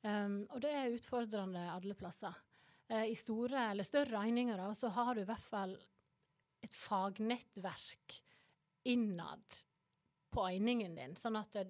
Um, 0.05 0.43
og 0.53 0.61
det 0.61 0.73
er 0.77 0.93
utfordrende 0.93 1.63
alle 1.73 1.97
plasser. 1.97 2.35
Eh, 2.93 3.09
I 3.13 3.17
store 3.17 3.71
eller 3.71 3.87
større 3.87 4.21
eininger 4.21 4.59
da, 4.61 4.69
så 4.77 4.91
har 4.93 5.15
du 5.15 5.23
i 5.23 5.29
hvert 5.29 5.47
fall 5.47 5.75
et 6.65 6.75
fagnettverk 6.77 8.19
innad 8.91 9.61
på 10.35 10.45
einingen 10.45 10.97
din, 10.99 11.15
sånn 11.17 11.39
at 11.41 11.57
det, 11.57 11.65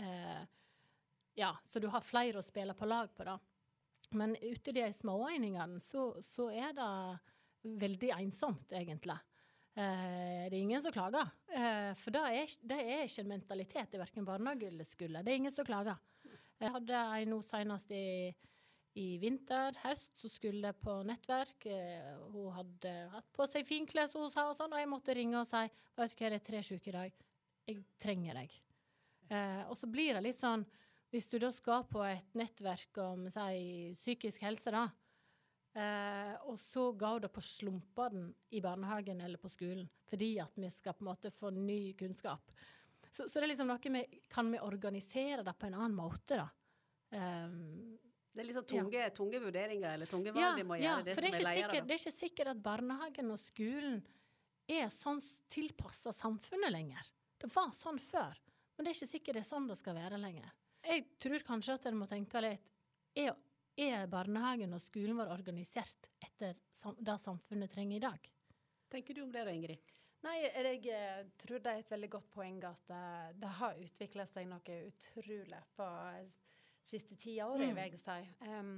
uh, 0.00 0.42
Ja, 1.36 1.52
så 1.68 1.80
du 1.82 1.90
har 1.92 2.00
flere 2.00 2.40
å 2.40 2.44
spille 2.44 2.72
på 2.74 2.88
lag 2.88 3.10
på, 3.12 3.24
da. 3.28 3.36
Men 4.16 4.36
ute 4.40 4.70
i 4.70 4.76
de 4.78 4.86
småeiningene 4.94 5.80
så, 5.82 6.14
så 6.24 6.48
er 6.48 6.72
det 6.76 6.92
veldig 7.82 8.12
ensomt, 8.16 8.72
egentlig. 8.72 9.18
Eh, 9.76 10.46
det 10.48 10.56
er 10.56 10.62
ingen 10.62 10.80
som 10.80 10.94
klager. 10.94 11.28
Eh, 11.52 11.92
for 12.00 12.14
det 12.14 12.22
er, 12.24 12.56
det 12.72 12.78
er, 12.80 13.04
ikke 13.04 13.24
en 13.26 13.32
mentalitet 13.34 13.96
i 13.96 14.00
verken 14.00 14.24
barnehage 14.24 14.70
eller 14.70 14.88
skole. 14.88 15.20
Det 15.20 15.34
er 15.34 15.40
ingen 15.42 15.52
som 15.52 15.68
klager. 15.68 16.00
Jeg 16.56 16.72
hadde 16.72 17.00
en 17.18 17.32
nå 17.34 17.42
senest 17.44 17.92
i, 17.92 18.30
i 18.96 19.06
vinter, 19.20 19.76
høst, 19.82 20.14
så 20.22 20.30
skulle 20.32 20.72
på 20.80 20.94
nettverk. 21.04 21.68
Eh, 21.68 22.14
hun 22.32 22.48
hadde 22.56 22.94
hatt 23.12 23.28
på 23.36 23.48
seg 23.52 23.68
finklær, 23.68 24.08
som 24.08 24.24
hun 24.24 24.32
sa, 24.32 24.46
og 24.48 24.56
sånn, 24.56 24.72
og 24.72 24.80
jeg 24.80 24.92
måtte 24.94 25.18
ringe 25.18 25.42
og 25.42 25.50
si 25.50 25.66
vet 25.66 26.16
du 26.16 26.24
hva, 26.24 26.32
det 26.32 26.40
er 26.40 26.48
tre 26.48 26.64
syke 26.64 26.94
i 26.94 26.96
dag. 26.96 27.20
Jeg 27.66 27.84
trenger 28.00 28.40
deg. 28.40 28.60
og 29.66 29.74
så 29.74 29.88
blir 29.90 30.14
det 30.14 30.22
litt 30.22 30.38
sånn, 30.38 30.62
hvis 31.12 31.28
du 31.32 31.38
da 31.40 31.52
skal 31.54 31.86
på 31.88 32.02
et 32.04 32.38
nettverk 32.38 32.98
om 33.02 33.28
si, 33.32 33.94
psykisk 33.98 34.42
helse, 34.44 34.72
da, 34.74 34.88
Eh, 35.76 36.36
og 36.48 36.56
så 36.60 36.88
går 36.96 37.26
det 37.26 37.28
på 37.36 37.42
slumpen 37.44 38.30
i 38.56 38.62
barnehagen 38.64 39.20
eller 39.20 39.36
på 39.36 39.50
skolen, 39.52 39.84
fordi 40.08 40.38
at 40.40 40.54
vi 40.56 40.70
skal 40.72 40.94
på 40.96 41.04
en 41.04 41.10
måte 41.10 41.30
få 41.30 41.50
ny 41.52 41.92
kunnskap. 42.00 42.52
Så, 43.10 43.26
så 43.28 43.36
det 43.36 43.44
er 43.44 43.50
liksom 43.50 43.68
noe 43.68 43.92
med 43.92 44.14
Kan 44.32 44.48
vi 44.50 44.60
organisere 44.60 45.44
det 45.44 45.52
på 45.56 45.68
en 45.68 45.76
annen 45.76 45.96
måte, 45.96 46.40
da? 46.40 46.48
Um, 47.12 47.92
det 48.32 48.42
er 48.42 48.48
litt 48.48 48.56
sånn 48.56 48.68
tunge, 48.70 49.02
ja. 49.02 49.12
tunge 49.14 49.40
vurderinger 49.40 49.92
eller 49.94 50.08
tunge 50.10 50.32
valg 50.32 50.42
ja, 50.42 50.54
de 50.56 50.64
må 50.66 50.78
gjøre, 50.80 50.88
ja, 50.88 50.96
det 51.04 51.14
for 51.16 51.24
det 51.24 51.30
er, 51.30 51.36
er. 51.44 51.60
Sikkert, 51.60 51.86
det 51.88 51.94
er 51.94 52.02
ikke 52.02 52.16
sikkert 52.16 52.52
at 52.52 52.64
barnehagen 52.64 53.30
og 53.32 53.40
skolen 53.40 54.00
er 54.80 54.90
sånn 54.92 55.20
tilpassa 55.52 56.12
samfunnet 56.12 56.72
lenger. 56.72 57.12
Det 57.36 57.52
var 57.52 57.70
sånn 57.76 58.00
før, 58.00 58.36
men 58.76 58.84
det 58.84 58.92
er 58.94 58.98
ikke 58.98 59.12
sikkert 59.12 59.38
det 59.38 59.44
er 59.44 59.48
sånn 59.52 59.68
det 59.68 59.76
skal 59.78 59.96
være 60.00 60.20
lenger. 60.24 60.56
Jeg 60.86 61.08
tror 61.18 61.42
kanskje 61.46 61.74
at 61.76 61.88
en 61.90 61.98
må 61.98 62.06
tenke 62.10 62.40
litt 62.44 62.72
er 63.16 63.34
er 63.76 64.06
barnehagen 64.08 64.72
og 64.72 64.80
skolen 64.80 65.18
vår 65.18 65.34
organisert 65.34 66.08
etter 66.24 66.56
det 66.96 67.16
samfunnet 67.20 67.72
trenger 67.72 67.98
i 67.98 68.04
dag? 68.06 68.30
Tenker 68.92 69.14
du 69.14 69.22
om 69.26 69.32
det 69.34 69.44
da, 69.44 69.52
Ingrid? 69.52 69.92
Nei, 70.24 70.38
jeg 70.46 70.80
eh, 70.90 71.24
tror 71.38 71.60
det 71.62 71.72
er 71.72 71.82
et 71.82 71.90
veldig 71.92 72.08
godt 72.10 72.30
poeng 72.32 72.56
at 72.64 72.80
det, 72.88 73.06
det 73.42 73.50
har 73.58 73.82
utvikla 73.82 74.24
seg 74.30 74.48
noe 74.48 74.78
utrolig 74.88 75.60
på 75.76 75.88
siste 76.86 77.18
ti 77.20 77.36
årene, 77.44 77.74
mm. 77.74 77.76
vil 77.76 77.84
jeg 77.84 78.00
si. 78.00 78.16
Um, 78.48 78.72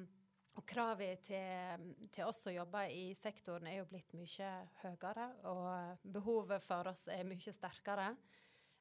og 0.59 0.67
kravet 0.67 1.23
til, 1.29 1.85
til, 2.11 2.25
oss 2.27 2.43
som 2.43 2.57
jobber 2.57 2.91
i 2.91 3.13
sektoren 3.15 3.69
er 3.71 3.79
jo 3.79 3.87
blitt 3.89 4.11
mye 4.19 4.51
høyere, 4.83 5.29
og 5.47 6.09
behovet 6.19 6.65
for 6.65 6.91
oss 6.91 7.07
er 7.15 7.23
mye 7.29 7.55
sterkere. 7.55 8.11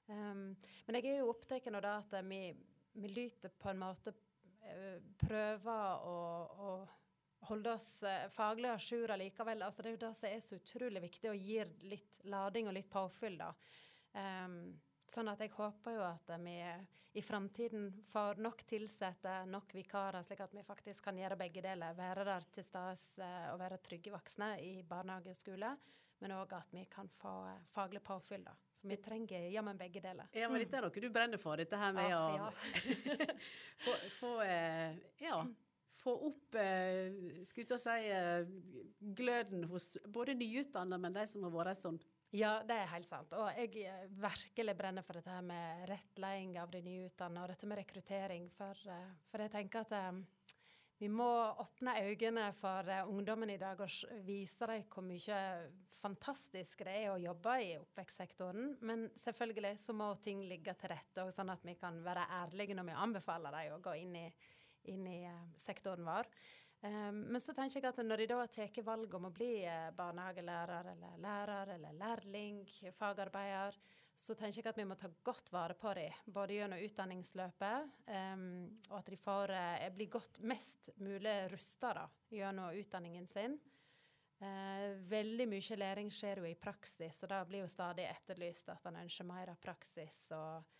Um, 0.07 0.55
men 0.87 0.97
jeg 0.97 1.11
er 1.11 1.21
jo 1.21 1.29
opptatt 1.35 1.67
av 1.69 1.83
det 1.83 1.93
at 1.93 2.17
vi, 2.25 2.41
vi 2.97 3.11
lyter 3.11 3.53
på 3.61 3.69
en 3.69 3.79
måte 3.81 4.13
Eh, 4.67 5.01
prøver 5.21 6.07
å, 6.07 6.17
å 6.59 7.47
holde 7.47 7.75
oss 7.77 8.03
eh, 8.03 8.27
faglig 8.33 8.69
à 8.71 8.77
jour 8.79 9.13
likevel. 9.19 9.63
Altså, 9.63 9.83
det 9.83 9.91
er 9.91 9.95
jo 9.95 10.03
det 10.03 10.13
som 10.19 10.29
er 10.29 10.43
så 10.43 10.59
utrolig 10.59 11.03
viktig, 11.07 11.31
og 11.31 11.47
gir 11.49 11.71
litt 11.87 12.19
lading 12.27 12.69
og 12.69 12.77
litt 12.77 12.89
påfyll. 12.91 13.39
da. 13.39 13.53
Um, 14.17 14.75
sånn 15.13 15.29
at 15.31 15.41
jeg 15.43 15.53
håper 15.53 15.93
jo 15.93 16.03
at 16.03 16.31
vi 16.41 16.55
i 17.17 17.23
framtiden 17.23 17.91
får 18.11 18.41
nok 18.43 18.63
ansatte, 18.75 19.35
nok 19.47 19.75
vikarer, 19.77 20.25
slik 20.25 20.41
at 20.43 20.55
vi 20.55 20.65
faktisk 20.67 21.05
kan 21.05 21.19
gjøre 21.21 21.39
begge 21.39 21.63
deler. 21.63 21.95
Være 21.97 22.25
der 22.27 22.47
til 22.51 22.65
stede 22.67 22.97
uh, 23.23 23.53
og 23.53 23.61
være 23.61 23.81
trygge 23.85 24.15
voksne 24.15 24.55
i 24.65 24.73
barnehage 24.87 25.31
og 25.31 25.39
skole, 25.39 25.75
men 26.19 26.35
òg 26.35 26.57
at 26.57 26.73
vi 26.73 26.87
kan 26.91 27.09
få 27.21 27.39
faglig 27.75 28.03
påfyll. 28.03 28.43
da. 28.49 28.57
For 28.81 28.91
vi 28.93 28.97
trenger 29.01 29.47
jammen 29.51 29.77
begge 29.77 30.01
deler. 30.03 30.27
Ja, 30.37 30.49
men 30.49 30.61
dette 30.61 30.77
er 30.77 30.85
noe 30.85 31.03
du 31.03 31.09
brenner 31.13 31.41
for, 31.41 31.57
dette 31.57 31.79
her 31.79 31.95
med 31.97 32.11
ja. 32.11 32.49
å 32.49 32.51
få, 33.85 33.95
få, 34.19 34.33
eh, 34.45 34.99
ja, 35.23 35.39
få 36.07 36.13
opp 36.29 36.55
eh, 36.55 37.41
skulle 37.47 37.75
jeg 37.75 37.83
si, 37.83 38.11
eh, 38.13 38.45
gløden 39.17 39.65
hos 39.71 39.95
både 40.05 40.37
nyutdannede, 40.37 41.01
men 41.03 41.17
de 41.17 41.25
som 41.27 41.43
har 41.47 41.55
vært 41.57 41.75
en 41.75 41.83
sånn 41.85 41.99
ja, 42.35 42.57
det 42.67 42.75
er 42.75 42.89
helt 42.91 43.07
sant. 43.07 43.31
Og 43.39 43.47
jeg 43.55 43.85
eh, 43.87 44.07
virkelig 44.19 44.73
brenner 44.75 45.05
for 45.07 45.15
dette 45.15 45.31
her 45.31 45.45
med 45.47 45.85
rettleding 45.87 46.57
av 46.59 46.71
de 46.73 46.81
nyutdannede 46.83 47.45
og 47.45 47.53
dette 47.53 47.69
med 47.71 47.79
rekruttering. 47.79 48.49
For, 48.57 48.81
for 49.31 49.45
jeg 49.45 49.53
tenker 49.53 49.85
at 49.85 49.93
vi 50.97 51.09
må 51.13 51.29
åpne 51.61 51.93
øynene 52.01 52.47
for 52.57 52.89
uh, 52.89 53.09
ungdommen 53.09 53.51
i 53.53 53.59
dag 53.61 53.79
og 53.83 54.21
vise 54.25 54.69
dem 54.69 54.85
hvor 54.89 55.05
mye 55.05 55.41
fantastisk 55.97 56.83
det 56.85 56.93
er 57.03 57.11
å 57.11 57.19
jobbe 57.21 57.55
i 57.61 57.71
oppvekstsektoren. 57.77 58.77
Men 58.85 59.07
selvfølgelig 59.21 59.75
så 59.81 59.93
må 59.97 60.11
ting 60.23 60.43
ligge 60.49 60.73
til 60.77 60.93
rette, 60.93 61.25
sånn 61.33 61.53
at 61.53 61.65
vi 61.65 61.77
kan 61.77 61.99
være 62.05 62.27
ærlige 62.41 62.77
når 62.77 62.89
vi 62.89 63.01
anbefaler 63.05 63.57
dem 63.59 63.75
å 63.77 63.81
gå 63.83 63.97
inn 64.01 64.15
i, 64.23 64.27
inn 64.93 65.05
i 65.09 65.19
uh, 65.29 65.43
sektoren 65.61 66.07
vår. 66.07 66.31
Um, 66.81 67.23
men 67.33 67.41
så 67.41 67.53
tenker 67.57 67.79
jeg 67.79 67.89
at 67.89 68.01
når 68.05 68.21
de 68.21 68.29
da 68.33 68.41
tatt 68.53 68.81
valg 68.85 69.13
om 69.17 69.29
å 69.29 69.33
bli 69.33 69.51
barnehagelærer 69.97 70.91
eller 70.93 71.21
lærer 71.21 71.73
eller 71.77 71.97
lærling, 71.97 72.61
fagarbeider, 72.97 73.77
så 74.17 74.33
tenker 74.33 74.63
jeg 74.63 74.71
at 74.71 74.79
vi 74.79 74.85
må 74.89 74.95
ta 74.97 75.09
godt 75.23 75.51
vare 75.53 75.75
på 75.77 75.91
dem, 75.93 76.13
både 76.33 76.57
gjennom 76.57 76.81
utdanningsløpet, 76.81 77.97
um, 78.09 78.45
og 78.89 78.95
at 78.99 79.11
de 79.13 79.19
får 79.21 79.53
uh, 79.53 79.89
blir 79.93 80.09
godt 80.17 80.39
mest 80.49 80.89
mulig 81.05 81.35
rusta 81.53 82.07
gjennom 82.33 82.73
utdanningen 82.73 83.27
sin. 83.29 83.59
Uh, 84.41 84.97
veldig 85.09 85.47
mye 85.49 85.77
læring 85.77 86.09
skjer 86.13 86.41
jo 86.41 86.49
i 86.49 86.57
praksis, 86.57 87.21
og 87.23 87.31
da 87.33 87.43
blir 87.45 87.63
jo 87.63 87.69
stadig 87.69 88.09
etterlyst 88.09 88.73
at 88.73 88.89
en 88.89 88.99
ønsker 89.03 89.29
mer 89.29 89.53
av 89.53 89.61
praksis. 89.61 90.25
og 90.33 90.73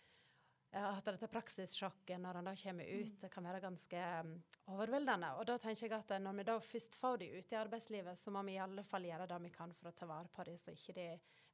at 0.68 1.06
dette 1.06 1.30
praksissjokket 1.32 2.20
når 2.20 2.38
han 2.38 2.48
da 2.50 2.52
kommer 2.60 2.84
ut, 2.84 3.14
det 3.22 3.30
kan 3.32 3.46
være 3.48 3.62
ganske 3.62 4.02
um, 4.20 4.34
overveldende. 4.74 5.30
Og 5.40 5.46
da 5.48 5.56
tenker 5.62 5.86
jeg 5.86 5.94
at 5.96 6.18
når 6.20 6.36
vi 6.36 6.44
da 6.50 6.58
først 6.60 6.98
får 7.00 7.22
de 7.22 7.30
ut 7.38 7.52
i 7.54 7.56
arbeidslivet, 7.56 8.18
så 8.18 8.34
må 8.34 8.42
vi 8.44 8.58
i 8.58 8.60
alle 8.60 8.84
fall 8.84 9.06
gjøre 9.08 9.30
det 9.30 9.38
vi 9.46 9.54
kan 9.54 9.72
for 9.78 9.88
å 9.88 9.96
ta 9.96 10.10
vare 10.10 10.28
på 10.28 10.44
dem, 10.44 10.58
så 10.60 10.74
ikke 10.74 10.96
de 10.98 11.08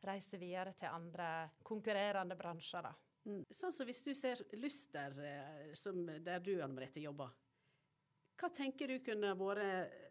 reise 0.06 0.38
videre 0.40 0.74
til 0.78 0.92
andre 0.92 1.50
konkurrerende 1.62 2.36
bransjer. 2.38 2.82
da. 2.88 2.94
Mm. 3.24 3.44
Sånn 3.50 3.72
som 3.72 3.88
hvis 3.88 4.02
du 4.04 4.12
ser 4.16 4.42
Lyster, 4.60 5.16
eh, 5.24 5.72
som 5.78 6.04
der 6.06 6.42
du 6.44 6.54
Anne 6.58 6.74
Merete 6.76 7.00
jobber. 7.00 7.32
Hva 8.34 8.50
tenker 8.50 8.90
du 8.90 8.98
kunne 9.04 9.30
vært 9.38 10.02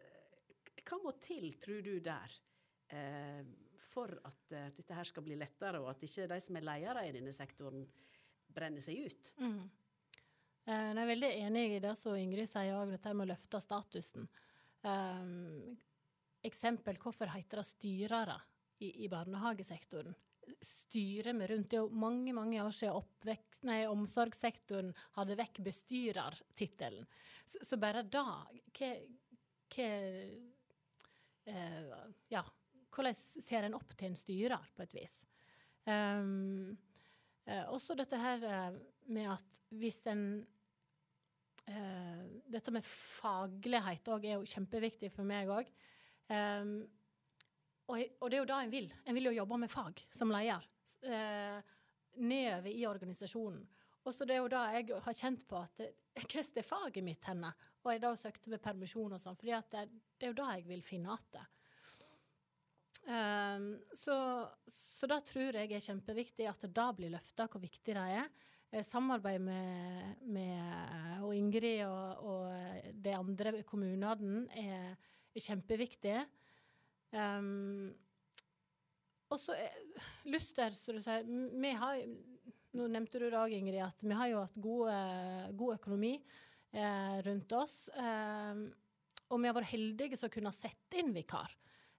Hva 0.84 0.98
må 1.00 1.12
til, 1.22 1.54
tror 1.60 1.80
du, 1.84 1.94
der? 2.00 2.32
Eh, 2.92 3.44
for 3.94 4.10
at 4.26 4.52
eh, 4.52 4.72
dette 4.74 4.96
her 4.96 5.08
skal 5.08 5.24
bli 5.24 5.36
lettere, 5.38 5.80
og 5.80 5.92
at 5.92 6.02
ikke 6.04 6.26
de 6.30 6.40
som 6.42 6.58
er 6.58 6.66
ledere 6.66 7.06
i 7.08 7.14
denne 7.14 7.32
sektoren, 7.32 7.86
brenner 8.54 8.84
seg 8.84 9.06
ut? 9.06 9.30
Mm. 9.40 9.62
Eh, 10.64 10.88
jeg 10.90 10.98
er 11.02 11.10
veldig 11.10 11.30
enig 11.46 11.64
i 11.74 11.82
det 11.84 11.94
som 12.00 12.18
Ingrid 12.18 12.50
sier 12.50 12.76
òg, 12.78 12.92
dette 12.94 13.14
med 13.14 13.26
å 13.26 13.32
løfte 13.32 13.60
statusen. 13.62 14.28
Um, 14.84 15.76
eksempel, 16.44 16.98
hvorfor 17.00 17.32
heter 17.32 17.62
det 17.62 17.68
styrere? 17.70 18.36
I, 18.82 19.04
i 19.04 19.08
barnehagesektoren 19.12 20.14
styrer 20.60 21.32
vi 21.32 21.46
rundt. 21.46 21.70
Det 21.70 21.78
er 21.78 21.84
jo 21.84 22.00
mange 22.00 22.32
mange 22.36 22.62
år 22.62 22.72
siden 22.74 22.98
oppvekst, 22.98 23.62
nei, 23.68 23.84
omsorgssektoren 23.90 24.92
hadde 25.18 25.38
vekk 25.38 25.60
bestyrertittelen. 25.66 27.06
Så, 27.44 27.60
så, 27.64 27.78
bare 27.80 28.04
da 28.08 28.24
hva, 28.78 28.90
hva 29.74 29.90
uh, 31.50 32.08
Ja, 32.32 32.44
hvordan 32.94 33.16
ser 33.18 33.66
en 33.66 33.78
opp 33.78 33.94
til 33.96 34.12
en 34.12 34.18
styrer, 34.18 34.72
på 34.74 34.86
et 34.86 34.96
vis? 34.96 35.20
Um, 35.84 36.72
uh, 37.48 37.66
også 37.74 37.96
dette 37.98 38.20
her 38.20 38.44
uh, 38.48 38.82
med 39.12 39.32
at 39.36 39.64
hvis 39.74 40.02
en 40.10 40.26
Dette 41.64 42.68
med 42.68 42.84
faglighet 42.84 44.08
òg 44.12 44.26
er 44.28 44.34
jo 44.34 44.50
kjempeviktig 44.52 45.08
for 45.14 45.24
meg 45.24 45.48
òg. 45.48 45.70
Og, 47.84 48.00
og, 48.20 48.28
det 48.30 48.36
er 48.36 48.42
jo 48.42 48.48
det 48.48 48.58
en 48.58 48.72
vil. 48.72 48.92
En 49.04 49.16
vil 49.16 49.28
jo 49.28 49.38
jobbe 49.38 49.58
med 49.60 49.72
fag 49.72 50.04
som 50.14 50.32
leder. 50.32 50.64
Eh, 51.04 51.72
nedover 52.16 52.70
i 52.70 52.86
organisasjonen. 52.88 53.64
Og 54.04 54.12
så 54.12 54.26
det 54.28 54.36
er 54.36 54.42
jo 54.42 54.52
det 54.52 54.62
jeg 54.76 55.02
har 55.06 55.16
kjent 55.16 55.44
på, 55.48 55.60
at 55.64 55.80
hvordan 56.20 56.60
er 56.60 56.66
faget 56.66 57.04
mitt 57.04 57.28
henne? 57.28 57.50
Og 57.82 57.92
jeg 57.92 58.02
da 58.04 58.12
søkte 58.20 58.52
med 58.52 58.62
permisjon 58.64 59.16
og 59.16 59.20
sånn, 59.20 59.36
for 59.40 59.48
det, 59.48 59.60
det, 59.72 60.28
er 60.28 60.32
jo 60.32 60.38
det 60.40 60.48
jeg 60.52 60.66
vil 60.68 60.84
finne 60.84 61.16
igjen. 61.16 61.50
Um, 63.04 63.64
så, 64.00 64.14
så, 64.72 65.04
da 65.10 65.18
tror 65.20 65.58
jeg 65.58 65.68
er 65.76 65.82
kjempeviktig 65.84 66.46
at 66.48 66.62
det 66.64 66.70
da 66.72 66.86
blir 66.96 67.12
løfta 67.12 67.44
hvor 67.52 67.60
viktig 67.60 67.96
det 67.96 68.04
er. 68.16 68.30
Eh, 68.72 68.84
samarbeid 68.84 69.42
med, 69.44 70.22
med 70.24 71.20
og 71.20 71.34
Ingrid 71.36 71.82
og, 71.84 72.24
og, 72.24 72.94
de 73.04 73.12
andre 73.12 73.58
kommunene 73.68 74.46
er, 74.56 74.96
er 75.36 75.44
kjempeviktig. 75.44 76.16
Um, 77.14 77.92
og 79.32 79.40
så 79.40 79.56
Luster, 80.30 80.74
som 80.76 80.98
du 80.98 81.02
sier. 81.04 81.26
Vi 81.26 81.72
har, 81.78 82.00
nå 82.76 82.88
nevnte 82.90 83.20
du 83.22 83.28
òg, 83.30 83.54
Ingrid, 83.54 83.80
at 83.82 84.02
vi 84.04 84.14
har 84.14 84.30
jo 84.30 84.40
hatt 84.42 84.58
gode, 84.62 84.96
god 85.58 85.76
økonomi 85.78 86.14
eh, 86.18 87.18
rundt 87.26 87.54
oss. 87.56 87.76
Eh, 87.90 88.64
og 89.30 89.40
vi 89.40 89.50
har 89.50 89.56
vært 89.56 89.72
heldige 89.72 90.18
som 90.20 90.32
kunne 90.32 90.52
sette 90.54 91.00
inn 91.00 91.14
vikar. 91.16 91.54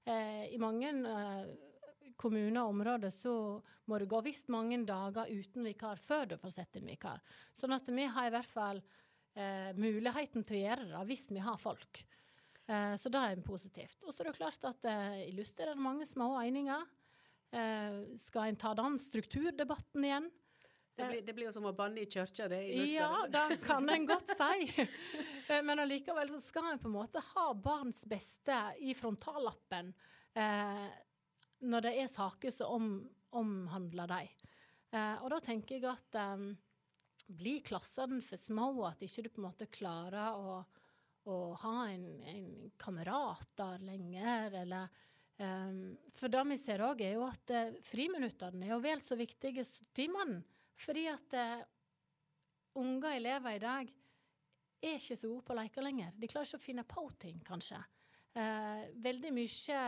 Eh, 0.06 0.46
I 0.54 0.60
mange 0.62 0.92
eh, 0.92 1.48
kommuner 2.16 2.62
og 2.64 2.76
områder 2.76 3.14
så 3.14 3.36
må 3.90 4.00
det 4.00 4.10
gå 4.12 4.22
visst 4.26 4.52
mange 4.54 4.80
dager 4.88 5.32
uten 5.32 5.66
vikar 5.68 6.00
før 6.02 6.30
du 6.32 6.38
får 6.40 6.56
sette 6.60 6.80
inn 6.80 6.92
vikar. 6.94 7.24
Sånn 7.58 7.76
at 7.76 7.90
vi 7.92 8.06
har 8.08 8.30
i 8.30 8.36
hvert 8.36 8.54
fall 8.54 8.84
eh, 9.36 9.72
muligheten 9.76 10.46
til 10.46 10.62
å 10.62 10.64
gjøre 10.68 10.92
det 10.94 11.08
hvis 11.10 11.28
vi 11.34 11.44
har 11.44 11.60
folk. 11.62 12.06
Eh, 12.68 12.96
så 12.98 13.12
det 13.14 13.22
er 13.22 13.44
positivt. 13.46 14.04
Og 14.06 14.14
så 14.14 14.24
er 14.24 14.32
det 14.32 14.40
klart 14.40 14.70
at 14.70 14.88
eh, 14.90 15.20
i 15.28 15.34
Luster 15.38 15.70
er 15.70 15.78
det 15.78 15.86
mange 15.86 16.08
små 16.10 16.34
eininger. 16.40 16.88
Eh, 17.56 18.02
skal 18.20 18.50
en 18.50 18.60
ta 18.60 18.74
den 18.78 18.98
strukturdebatten 19.02 20.08
igjen? 20.08 20.32
Det 20.96 21.08
blir, 21.10 21.22
det 21.28 21.34
blir, 21.36 21.50
jo 21.50 21.56
som 21.58 21.66
å 21.68 21.74
banne 21.76 22.06
i 22.06 22.08
kirka, 22.08 22.48
det. 22.48 22.62
Ja, 22.88 23.26
det 23.28 23.58
kan 23.66 23.90
en 23.92 24.06
godt 24.08 24.30
si. 24.32 24.86
Men 25.68 25.82
allikevel 25.84 26.30
så 26.32 26.40
skal 26.40 26.70
en 26.70 26.80
på 26.80 26.88
en 26.88 26.96
måte 26.96 27.24
ha 27.34 27.50
barns 27.52 28.06
beste 28.08 28.56
i 28.80 28.96
frontallappen 28.96 29.92
eh, 30.40 30.86
når 31.68 31.84
det 31.84 31.94
er 32.00 32.08
saker 32.12 32.56
som 32.56 32.78
om, 32.78 32.88
omhandler 33.36 34.08
dem. 34.14 34.32
Eh, 34.96 35.18
og 35.20 35.34
da 35.36 35.42
tenker 35.44 35.76
jeg 35.76 35.90
at 35.92 36.20
eh, 36.22 36.48
blir 37.28 37.66
klassene 37.68 38.22
for 38.24 38.40
små, 38.40 38.70
at 38.88 39.04
ikke 39.04 39.26
du 39.26 39.32
på 39.34 39.44
en 39.44 39.50
måte 39.50 39.68
klarer 39.68 40.40
å, 40.40 40.62
å 41.32 41.38
ha 41.64 41.76
en, 41.90 42.06
en, 42.30 42.48
kamerat 42.78 43.54
der 43.58 43.84
lenger, 43.86 44.54
eller 44.62 44.90
um, 45.40 45.96
For 46.14 46.32
det 46.32 46.44
vi 46.52 46.58
ser 46.62 46.84
òg, 46.86 47.02
er 47.02 47.16
jo 47.18 47.26
at 47.28 47.54
uh, 47.56 47.78
friminuttene 47.86 48.68
er 48.68 48.74
jo 48.76 48.82
vel 48.84 49.02
så 49.04 49.18
viktige 49.20 49.66
som 49.68 49.88
timene. 49.96 50.42
Fordi 50.86 51.06
at 51.10 51.38
uh, 51.40 51.64
unger 52.82 53.16
elever 53.16 53.56
i 53.56 53.64
dag 53.64 53.94
er 54.86 55.00
ikke 55.00 55.18
så 55.18 55.32
gode 55.32 55.48
på 55.48 55.56
å 55.56 55.60
leke 55.62 55.84
lenger. 55.86 56.14
De 56.20 56.30
klarer 56.30 56.50
ikke 56.50 56.62
å 56.62 56.68
finne 56.68 56.86
på 56.88 57.08
ting, 57.22 57.40
kanskje. 57.48 57.80
Uh, 58.36 58.86
veldig 59.02 59.32
mye 59.34 59.82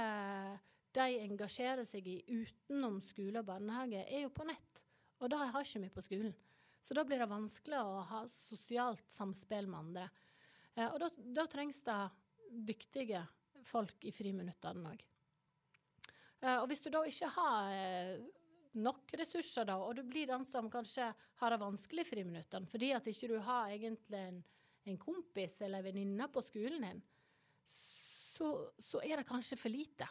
de 0.98 1.22
engasjerer 1.22 1.86
seg 1.86 2.08
i 2.10 2.22
utenom 2.26 3.02
skole 3.06 3.42
og 3.42 3.50
barnehage, 3.50 4.04
er 4.08 4.26
jo 4.26 4.34
på 4.34 4.48
nett. 4.48 4.84
Og 5.22 5.30
det 5.30 5.40
har 5.40 5.62
ikke 5.62 5.84
vi 5.84 5.94
på 5.94 6.06
skolen. 6.06 6.34
Så 6.82 6.96
da 6.96 7.04
blir 7.06 7.20
det 7.20 7.30
vanskelig 7.30 7.80
å 7.82 8.04
ha 8.08 8.22
sosialt 8.32 9.06
samspill 9.12 9.68
med 9.68 9.80
andre. 9.80 10.08
Uh, 10.78 10.90
og 10.94 11.00
da, 11.02 11.12
da, 11.42 11.48
trengs 11.50 11.82
det 11.86 12.00
dyktige 12.72 13.24
folk 13.68 14.06
i 14.08 14.14
friminuttene 14.14 14.94
òg. 14.94 15.06
Uh, 16.44 16.60
og 16.62 16.68
hvis 16.70 16.84
du 16.86 16.92
da 16.94 17.02
ikke 17.10 17.32
har 17.34 18.20
nok 18.78 19.14
ressurser, 19.18 19.66
da, 19.66 19.80
og 19.82 19.96
du 19.98 20.04
blir 20.06 20.30
den 20.30 20.46
som 20.46 20.70
kanskje 20.72 21.10
har 21.42 21.54
det 21.54 21.62
vanskelig 21.62 22.06
i 22.06 22.10
friminuttene 22.12 22.70
fordi 22.70 22.92
at 22.94 23.10
ikke 23.10 23.30
du 23.32 23.40
har 23.42 23.72
egentlig 23.74 24.20
en, 24.22 24.42
en 24.92 25.00
kompis 25.02 25.58
eller 25.66 25.82
en 25.82 25.88
venninne 25.90 26.28
på 26.30 26.44
skolen 26.46 26.86
din, 26.86 27.02
så, 28.38 28.52
så, 28.80 29.02
er 29.02 29.18
det 29.18 29.28
kanskje 29.28 29.58
for 29.58 29.74
lite. 29.74 30.08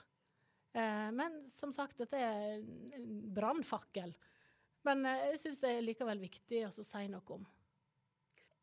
Eh, 0.74 1.10
men 1.14 1.42
som 1.48 1.72
sagt, 1.74 2.00
dette 2.02 2.18
er 2.18 2.56
en 2.96 3.06
brannfakkel. 3.36 4.14
Men 4.86 5.06
eh, 5.06 5.28
jeg 5.32 5.42
syns 5.44 5.60
det 5.62 5.72
er 5.72 5.86
likevel 5.86 6.22
viktig 6.24 6.64
å 6.66 6.72
si 6.74 7.04
noe 7.12 7.36
om. 7.36 7.46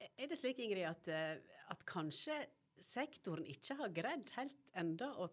Er 0.04 0.28
det 0.30 0.38
slik, 0.38 0.60
Ingrid, 0.60 0.86
at, 0.90 1.08
eh, 1.08 1.53
at 1.72 1.84
kanskje 1.88 2.36
sektoren 2.84 3.48
ikke 3.48 3.78
har 3.80 3.96
greid 3.96 4.32
helt 4.38 4.72
enda 4.80 5.14
å, 5.22 5.30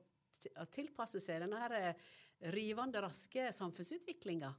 tilpasse 0.73 1.21
seg 1.21 1.43
denne 1.43 1.59
her 1.61 1.75
eh, 1.77 2.03
rivende 2.55 3.03
raske 3.05 3.51
samfunnsutviklinga? 3.53 4.53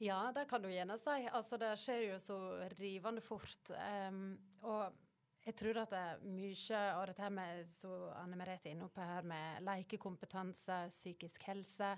Ja, 0.00 0.30
det 0.32 0.46
kan 0.48 0.62
du 0.64 0.70
gjerne 0.72 0.96
si. 0.96 1.26
Altså, 1.28 1.58
det 1.60 1.74
skjer 1.82 2.06
jo 2.06 2.18
så 2.22 2.38
rivende 2.78 3.20
fort. 3.20 3.72
Um, 4.08 4.38
og 4.64 4.96
jeg 5.44 5.58
tror 5.60 5.82
at 5.82 5.92
det 5.92 6.00
er 6.00 6.22
mye 6.24 6.80
av 6.94 7.02
dette 7.10 7.26
her 7.26 7.34
med 7.36 7.68
som 7.74 8.06
Anne 8.16 8.38
Merete 8.40 8.70
er 8.70 8.78
inne 8.78 8.88
på 8.88 9.04
her, 9.04 9.28
med 9.28 9.60
lekekompetanse, 9.66 10.86
psykisk 10.94 11.44
helse, 11.50 11.92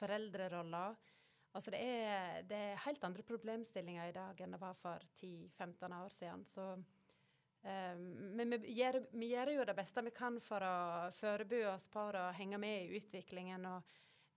foreldreroller 0.00 0.96
Altså 1.52 1.72
det 1.74 1.80
er, 1.84 2.42
det 2.48 2.56
er, 2.56 2.80
helt 2.86 3.02
andre 3.04 3.22
problemstillinger 3.28 4.08
i 4.08 4.14
dag 4.16 4.38
enn 4.40 4.54
det 4.54 4.60
var 4.60 4.76
for 4.80 5.02
10-15 5.20 5.96
år 5.98 6.14
siden. 6.14 6.44
Så, 6.48 6.64
men 7.62 8.56
vi 8.58 8.74
gjør, 8.74 8.98
vi 9.14 9.28
gjør, 9.30 9.52
jo 9.54 9.66
det 9.68 9.74
beste 9.78 10.02
vi 10.02 10.10
kan 10.14 10.40
for 10.42 10.64
å 10.66 10.76
forberede 11.14 11.70
oss 11.70 11.84
på 11.92 12.08
å 12.18 12.24
henge 12.34 12.58
med 12.58 12.88
i 12.88 12.96
utviklingen. 12.98 13.66
og 13.70 13.92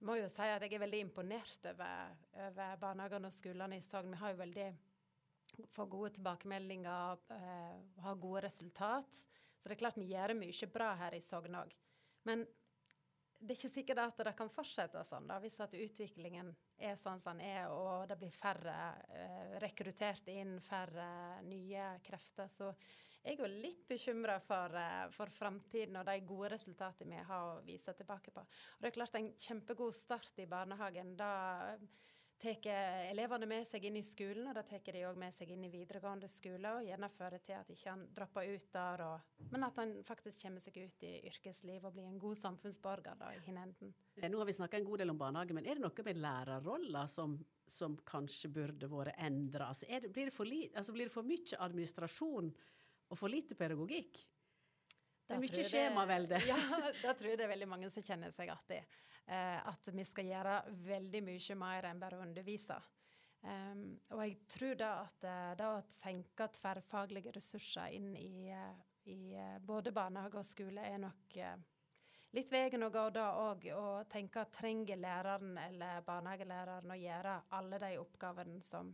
må 0.05 0.17
jo 0.19 0.27
si 0.29 0.43
at 0.43 0.63
jeg 0.63 0.75
er 0.75 0.83
veldig 0.83 0.99
imponert 1.07 1.69
over, 1.71 2.11
over 2.47 2.75
barnehagene 2.81 3.29
og 3.29 3.33
skolene 3.33 3.79
i 3.79 3.85
Sogn. 3.85 4.11
Vi 4.13 4.19
har 4.21 4.33
jo 4.33 4.41
veldig 4.43 4.67
får 5.75 5.88
gode 5.91 6.11
tilbakemeldinger, 6.17 7.23
uh, 7.31 8.03
har 8.03 8.19
gode 8.21 8.45
resultat. 8.47 9.23
Så 9.57 9.69
det 9.69 9.77
er 9.77 9.81
klart 9.85 9.97
vi 9.97 10.11
gjør 10.11 10.35
mye 10.38 10.69
bra 10.73 10.91
her 10.99 11.15
i 11.15 11.23
Sogn 11.23 11.57
òg. 11.57 11.73
Men 12.27 12.43
det 13.39 13.53
er 13.53 13.57
ikke 13.59 13.73
sikkert 13.73 14.01
at 14.01 14.21
det 14.27 14.35
kan 14.38 14.49
fortsette 14.51 15.01
sånn, 15.05 15.27
da, 15.29 15.38
hvis 15.43 15.57
at 15.61 15.73
utviklingen 15.77 16.53
er 16.81 16.95
sånn 16.97 17.19
som 17.21 17.38
den 17.38 17.49
er, 17.55 17.71
og 17.71 18.07
det 18.09 18.17
blir 18.19 18.35
færre 18.35 18.75
uh, 19.09 19.57
rekruttert 19.63 20.27
inn, 20.33 20.57
færre 20.65 21.41
nye 21.47 21.95
krefter. 22.05 22.51
Så 22.51 22.73
jeg 23.25 23.41
er 23.41 23.53
litt 23.63 23.85
bekymra 23.89 24.39
for, 24.45 24.73
uh, 24.77 25.05
for 25.13 25.33
framtiden 25.33 25.97
og 25.99 26.07
de 26.07 26.17
gode 26.27 26.53
resultatene 26.55 27.17
vi 27.17 27.27
har 27.29 27.51
å 27.51 27.61
vise 27.65 27.93
tilbake 27.97 28.33
på. 28.33 28.43
Og 28.45 28.81
det 28.81 28.91
er 28.91 28.97
klart 28.99 29.15
En 29.15 29.31
kjempegod 29.39 29.95
start 29.95 30.43
i 30.43 30.49
barnehagen. 30.49 31.15
Da 31.17 31.77
tar 32.41 32.67
elevene 33.09 33.47
med 33.47 33.65
seg 33.67 33.85
inn 33.88 33.97
i 33.99 34.03
skolen, 34.03 34.49
og 34.49 34.57
da 34.57 34.63
tar 34.67 34.81
de 34.83 35.03
òg 35.07 35.17
med 35.19 35.33
seg 35.33 35.53
inn 35.53 35.63
i 35.65 35.71
videregående 35.71 36.27
skole. 36.29 36.73
og 36.77 36.85
Gjerne 36.85 37.09
fører 37.15 37.41
til 37.45 37.55
at 37.57 37.71
ikke 37.71 37.93
han 37.93 38.03
dropper 38.13 38.51
ut 38.51 38.67
der, 38.75 39.03
og, 39.05 39.41
men 39.53 39.65
at 39.67 39.79
han 39.81 39.95
faktisk 40.07 40.43
kommer 40.43 40.63
seg 40.63 40.77
ut 40.83 41.07
i 41.07 41.13
yrkesliv 41.31 41.88
og 41.88 41.95
blir 41.95 42.09
en 42.09 42.19
god 42.21 42.38
samfunnsborger 42.41 43.17
da, 43.21 43.31
i 43.33 43.41
hinenden. 43.47 43.93
Eh, 44.19 44.29
nå 44.29 44.41
har 44.41 44.49
vi 44.49 44.57
snakka 44.59 44.79
en 44.79 44.88
god 44.91 45.03
del 45.03 45.15
om 45.15 45.21
barnehage, 45.21 45.55
men 45.57 45.65
er 45.65 45.79
det 45.79 45.85
noe 45.85 46.07
med 46.09 46.21
lærerrolla 46.27 47.05
som, 47.11 47.39
som 47.67 47.97
kanskje 48.05 48.51
burde 48.59 48.91
vært 48.91 49.15
endra? 49.15 49.71
Altså, 49.71 49.88
blir, 50.11 50.33
altså, 50.75 50.91
blir 50.95 51.07
det 51.07 51.15
for 51.15 51.27
mye 51.27 51.61
administrasjon? 51.69 52.51
Og 53.09 53.19
for 53.19 53.31
lite 53.31 53.57
pedagogikk. 53.57 54.19
Det 55.25 55.35
er 55.35 55.41
mye 55.41 55.65
skjemavelde. 55.65 56.41
Ja, 56.51 56.57
da 57.01 57.13
tror 57.17 57.31
jeg 57.31 57.39
det 57.39 57.47
er 57.47 57.53
veldig 57.55 57.69
mange 57.69 57.89
som 57.93 58.05
kjenner 58.05 58.33
seg 58.33 58.51
i. 58.51 58.81
Eh, 59.25 59.59
at 59.65 59.89
vi 59.93 60.05
skal 60.05 60.29
gjøre 60.29 60.59
veldig 60.85 61.21
mye 61.25 61.57
mer 61.57 61.89
enn 61.89 62.01
bare 62.01 62.19
å 62.19 62.25
undervise. 62.25 62.77
Um, 63.45 63.99
og 64.15 64.23
jeg 64.23 64.37
tror 64.49 64.77
da 64.79 64.91
at 65.03 65.25
uh, 65.29 65.53
det 65.57 65.65
å 65.69 65.81
tenke 65.99 66.47
tverrfaglige 66.55 67.33
ressurser 67.35 67.93
inn 67.93 68.15
i, 68.17 68.49
uh, 68.49 68.73
i 69.05 69.35
uh, 69.37 69.59
både 69.61 69.93
barnehage 69.93 70.39
og 70.41 70.47
skole 70.49 70.81
er 70.81 70.97
nok 71.03 71.37
litt 72.35 72.49
veien 72.49 72.87
å 72.87 72.89
gå 72.89 73.03
da 73.13 73.27
òg. 73.43 73.67
Og 73.77 74.09
tenke 74.09 74.41
at 74.41 74.53
trenger 74.57 74.97
læreren 74.97 75.59
eller 75.61 76.01
barnehagelæreren 76.07 76.91
å 76.91 76.99
gjøre 76.99 77.35
alle 77.59 77.81
de 77.85 77.91
oppgavene 78.01 78.61
som 78.65 78.89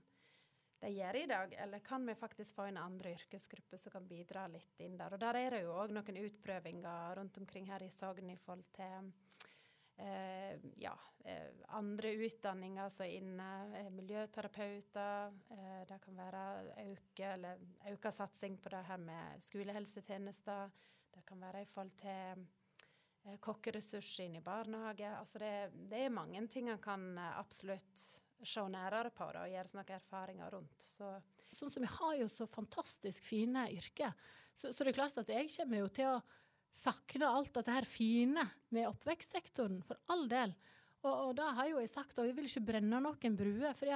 de 0.82 0.90
gjør 0.90 1.18
i 1.20 1.28
dag, 1.30 1.52
eller 1.62 1.80
kan 1.86 2.06
vi 2.08 2.16
faktisk 2.18 2.56
få 2.58 2.66
en 2.72 2.80
andre 2.82 3.14
yrkesgruppe 3.14 3.78
som 3.78 3.94
kan 3.94 4.08
bidra 4.10 4.48
litt 4.50 4.80
inn 4.82 4.98
der? 4.98 5.14
Og 5.14 5.20
Der 5.22 5.38
er 5.38 5.54
det 5.54 5.60
jo 5.62 5.76
òg 5.78 5.94
noen 5.94 6.22
utprøvinger 6.24 7.20
rundt 7.20 7.38
omkring 7.38 7.68
her 7.70 7.84
i 7.86 7.92
Sogn 7.94 8.32
i 8.34 8.38
forhold 8.42 8.66
til 8.74 9.12
eh, 10.02 10.58
ja, 10.82 10.96
eh, 11.26 11.52
andre 11.78 12.16
utdanninger 12.26 12.90
som 12.90 13.06
er 13.06 13.20
inne. 13.20 13.50
Eh, 13.78 13.92
miljøterapeuter. 13.94 15.38
Eh, 15.54 15.84
det 15.92 16.00
kan 16.02 16.18
være 16.18 16.46
øke, 16.88 17.30
eller 17.36 17.62
øka 17.92 18.12
satsing 18.12 18.58
på 18.58 18.74
det 18.74 18.82
her 18.88 18.98
med 18.98 19.46
skolehelsetjenester. 19.46 20.74
Det 21.14 21.26
kan 21.28 21.46
være 21.46 21.62
i 21.62 21.70
forhold 21.70 21.94
til 22.02 22.48
eh, 23.28 23.38
kokkeressurser 23.38 24.26
inn 24.26 24.42
i 24.42 24.44
barnehage. 24.50 25.14
Altså 25.20 25.46
det, 25.46 25.54
det 25.94 26.06
er 26.08 26.18
mange 26.18 26.42
ting 26.48 26.74
en 26.74 26.82
kan 26.82 27.06
absolutt 27.20 28.21
se 28.48 28.64
nærere 28.72 29.12
på 29.14 29.28
det 29.34 29.44
og 29.44 29.56
gjøre 29.56 29.78
noen 29.78 29.96
erfaringer 29.98 30.54
rundt. 30.56 30.84
Så. 30.84 31.10
Sånn 31.52 31.72
som 31.74 31.84
Vi 31.84 31.90
har 31.92 32.14
jo 32.22 32.28
så 32.32 32.48
fantastisk 32.48 33.26
fine 33.28 33.66
yrker, 33.76 34.14
så, 34.54 34.72
så, 34.72 34.84
det 34.84 34.92
er 34.92 35.00
klart 35.00 35.18
at 35.20 35.32
jeg 35.32 35.52
kommer 35.56 35.84
jo 35.84 35.90
til 35.96 36.12
å 36.12 36.22
sakne 36.76 37.28
alt 37.28 37.54
dette 37.56 37.74
her 37.76 37.88
fine 37.88 38.44
med 38.72 38.88
oppvekstsektoren, 38.88 39.82
for 39.84 40.00
all 40.12 40.28
del. 40.32 40.54
Og, 41.02 41.12
og 41.12 41.36
da 41.40 41.46
har 41.58 41.72
jo 41.72 41.82
jeg 41.82 41.90
sagt 41.92 42.20
at 42.20 42.28
vi 42.28 42.36
vil 42.38 42.48
ikke 42.48 42.70
brenne 42.72 43.02
noen 43.04 43.38
bruer, 43.38 43.74
for 43.76 43.88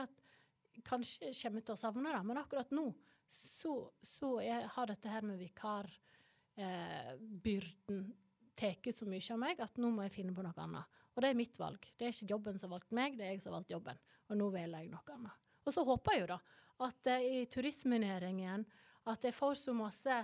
kanskje 0.86 1.32
kommer 1.40 1.60
vi 1.60 1.66
til 1.68 1.76
å 1.76 1.80
savne 1.80 2.12
det. 2.12 2.24
Men 2.28 2.42
akkurat 2.42 2.72
nå 2.76 2.86
så, 3.32 3.74
så 4.04 4.42
jeg, 4.44 4.68
har 4.76 4.86
dette 4.92 5.10
her 5.10 5.24
med 5.26 5.40
vikarbyrden 5.42 8.04
eh, 8.04 8.16
tatt 8.56 8.88
så 8.96 9.06
mye 9.10 9.34
av 9.34 9.40
meg 9.42 9.62
at 9.64 9.80
nå 9.82 9.90
må 9.92 10.06
jeg 10.06 10.16
finne 10.20 10.36
på 10.36 10.44
noe 10.46 10.64
annet. 10.64 11.02
Og 11.16 11.24
det 11.24 11.32
er 11.32 11.40
mitt 11.40 11.58
valg. 11.60 11.82
Det 11.96 12.08
er 12.08 12.14
ikke 12.14 12.34
jobben 12.34 12.60
som 12.60 12.70
har 12.70 12.80
valgt 12.80 12.96
meg, 12.96 13.18
det 13.18 13.26
er 13.26 13.36
jeg 13.36 13.44
som 13.44 13.54
har 13.54 13.62
valgt 13.62 13.76
jobben. 13.76 14.00
Og 14.30 14.40
nå 14.40 14.50
velger 14.54 14.84
jeg 14.84 14.92
noe 14.92 15.16
annet. 15.16 15.44
Og 15.66 15.74
så 15.74 15.84
håper 15.86 16.16
jeg 16.16 16.24
jo 16.26 16.32
da 16.36 16.40
at 16.86 17.08
uh, 17.08 17.22
i 17.24 17.46
turismenæringen 17.52 18.66
at 19.08 19.24
jeg 19.24 19.36
får 19.38 19.54
så 19.62 19.74
masse 19.78 20.16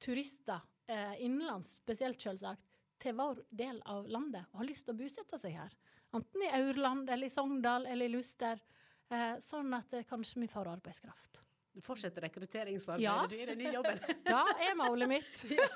turister 0.00 0.62
eh, 0.88 1.18
innenlands, 1.24 1.74
spesielt 1.76 2.20
selvsagt, 2.20 2.62
til 3.00 3.16
vår 3.18 3.42
del 3.52 3.82
av 3.84 4.08
landet 4.08 4.46
og 4.50 4.62
har 4.62 4.68
lyst 4.70 4.86
til 4.86 4.94
å 4.94 5.00
bosette 5.00 5.40
seg 5.40 5.58
her. 5.58 5.74
Enten 6.16 6.44
i 6.44 6.52
Aurland 6.56 7.10
eller 7.12 7.28
i 7.28 7.32
Sogndal 7.32 7.84
eller 7.84 8.08
i 8.08 8.14
Luster. 8.14 8.62
Eh, 9.12 9.36
sånn 9.44 9.76
at 9.76 9.92
kanskje 10.08 10.40
vi 10.42 10.48
får 10.50 10.72
arbeidskraft. 10.72 11.42
Du 11.76 11.82
fortsetter 11.84 12.24
rekrutteringsarbeidet 12.24 13.04
ja. 13.04 13.26
du 13.28 13.36
i 13.36 13.46
den 13.50 13.58
nye 13.60 13.72
jobben. 13.74 13.98
da 14.24 14.38
er 14.64 14.76
målet 14.78 15.10
mitt. 15.10 15.42
ja. 15.58 15.66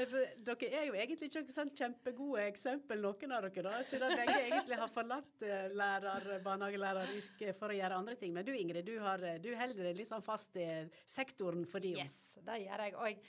Dere 0.00 0.70
er 0.70 0.86
jo 0.88 0.94
egentlig 0.96 1.28
ikke 1.28 1.52
sånn 1.52 1.72
kjempegode 1.76 2.46
eksempel, 2.48 3.02
noen 3.04 3.34
av 3.36 3.44
dere, 3.44 3.66
da, 3.66 3.82
siden 3.84 4.14
begge 4.16 4.38
egentlig 4.46 4.78
har 4.80 4.94
forlatt 4.94 5.44
eh, 5.44 5.68
lærer, 5.76 6.30
barnehagelæreryrket 6.46 7.60
for 7.60 7.74
å 7.74 7.76
gjøre 7.76 8.00
andre 8.00 8.16
ting. 8.22 8.32
Men 8.32 8.48
du 8.48 8.54
Ingrid, 8.56 8.88
du, 8.88 8.96
har, 9.04 9.20
du 9.44 9.50
holder 9.60 9.90
deg 9.90 10.00
liksom 10.00 10.24
fast 10.24 10.56
i 10.56 10.66
sektoren 11.04 11.68
for 11.68 11.84
din 11.84 12.00
Yes, 12.00 12.38
det 12.40 12.62
gjør 12.64 12.86
jeg. 12.86 12.96
Og 12.96 13.10
jeg, 13.10 13.20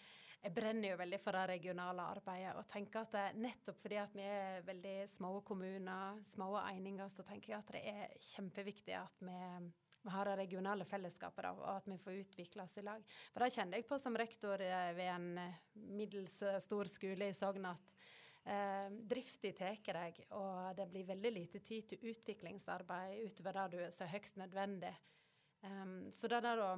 jeg 0.48 0.56
brenner 0.56 0.94
jo 0.94 1.04
veldig 1.04 1.22
for 1.28 1.42
det 1.42 1.46
regionale 1.52 2.08
arbeidet. 2.16 2.56
Og 2.64 2.72
tenker 2.72 3.04
at 3.04 3.14
det, 3.20 3.28
nettopp 3.44 3.84
fordi 3.84 4.00
at 4.08 4.16
vi 4.16 4.24
er 4.40 4.64
veldig 4.72 4.98
små 5.12 5.36
kommuner, 5.52 6.24
små 6.32 6.54
eininger, 6.64 7.12
så 7.12 7.28
tenker 7.28 7.58
jeg 7.58 7.60
at 7.60 7.76
det 7.76 7.86
er 7.92 8.20
kjempeviktig 8.32 8.96
at 9.04 9.28
vi 9.28 9.40
vi 10.02 10.10
har 10.10 10.26
det 10.26 10.38
regionale 10.40 10.86
fellesskapet, 10.86 11.44
da, 11.46 11.52
og 11.54 11.76
at 11.76 11.90
vi 11.90 11.98
får 12.02 12.22
utvikle 12.24 12.64
oss 12.64 12.78
i 12.82 12.86
lag. 12.86 13.04
For 13.34 13.44
Det 13.44 13.54
kjenner 13.54 13.78
jeg 13.78 13.88
på 13.90 14.00
som 14.02 14.18
rektor 14.18 14.62
eh, 14.66 14.94
ved 14.98 15.12
en 15.14 15.30
eh, 15.38 15.60
middels 15.76 16.42
eh, 16.42 16.58
stor 16.64 16.90
skole 16.90 17.30
i 17.30 17.38
Sogn 17.38 17.68
at 17.70 17.94
eh, 18.46 18.88
drifta 19.12 19.52
tar 19.58 20.00
deg, 20.00 20.24
og 20.38 20.74
det 20.78 20.88
blir 20.90 21.10
veldig 21.12 21.34
lite 21.36 21.62
tid 21.66 21.92
til 21.92 22.12
utviklingsarbeid 22.14 23.22
utover 23.28 23.60
det 23.60 23.68
du 23.76 23.80
er 23.86 23.94
så 23.96 24.10
høyst 24.10 24.42
nødvendig. 24.42 24.94
Um, 25.62 26.10
så 26.18 26.26
det 26.32 26.42
der 26.42 26.58
å 26.64 26.72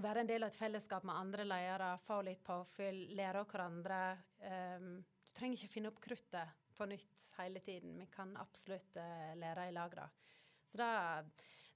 være 0.00 0.22
en 0.22 0.30
del 0.30 0.46
av 0.46 0.52
et 0.52 0.56
fellesskap 0.56 1.04
med 1.04 1.18
andre 1.18 1.44
ledere, 1.44 1.90
få 2.06 2.22
litt 2.24 2.40
påfyll, 2.46 3.02
lære 3.18 3.42
av 3.42 3.50
hverandre 3.50 4.00
um, 4.78 4.94
Du 5.26 5.32
trenger 5.36 5.58
ikke 5.58 5.74
finne 5.74 5.92
opp 5.92 6.00
kruttet 6.00 6.56
på 6.78 6.86
nytt 6.88 7.26
hele 7.36 7.60
tiden. 7.60 7.98
Vi 8.00 8.06
kan 8.08 8.32
absolutt 8.40 8.96
uh, 8.96 9.34
lære 9.36 9.68
i 9.68 9.74
lag. 9.76 9.98
Da. 9.98 10.08
Så 10.70 10.80
det 10.80 10.92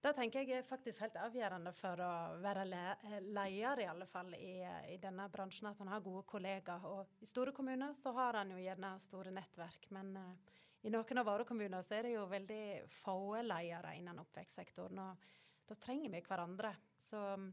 det 0.02 0.10
tenker 0.16 0.42
jeg 0.42 0.58
er 0.58 0.64
faktisk 0.66 1.04
helt 1.04 1.16
avgjørende 1.22 1.70
for 1.78 2.00
å 2.02 2.12
være 2.42 2.64
le 2.66 2.80
leder, 3.22 3.84
i 3.84 3.86
alle 3.86 4.06
fall, 4.10 4.32
i, 4.34 4.56
i, 4.90 4.96
denne 4.98 5.28
bransjen. 5.30 5.68
At 5.70 5.78
han 5.78 5.92
har 5.92 6.02
gode 6.02 6.24
kollegaer. 6.26 6.86
Og 6.90 7.22
i 7.22 7.28
store 7.30 7.54
kommuner 7.54 7.94
så 8.00 8.10
har 8.16 8.40
han 8.40 8.50
jo 8.50 8.58
gjerne 8.58 8.96
store 9.02 9.30
nettverk. 9.34 9.86
Men 9.94 10.10
uh, 10.18 10.58
i 10.82 10.90
noen 10.90 11.22
av 11.22 11.28
våre 11.28 11.46
kommuner 11.46 11.86
så 11.86 12.00
er 12.00 12.08
det 12.08 12.16
jo 12.16 12.26
veldig 12.26 12.64
få 12.98 13.14
ledere 13.46 13.94
innen 14.00 14.18
oppvekstsektoren. 14.24 14.98
Og 15.04 15.28
da 15.70 15.76
trenger 15.78 16.10
vi 16.10 16.22
hverandre. 16.26 16.72
Så 17.06 17.20
um, 17.38 17.52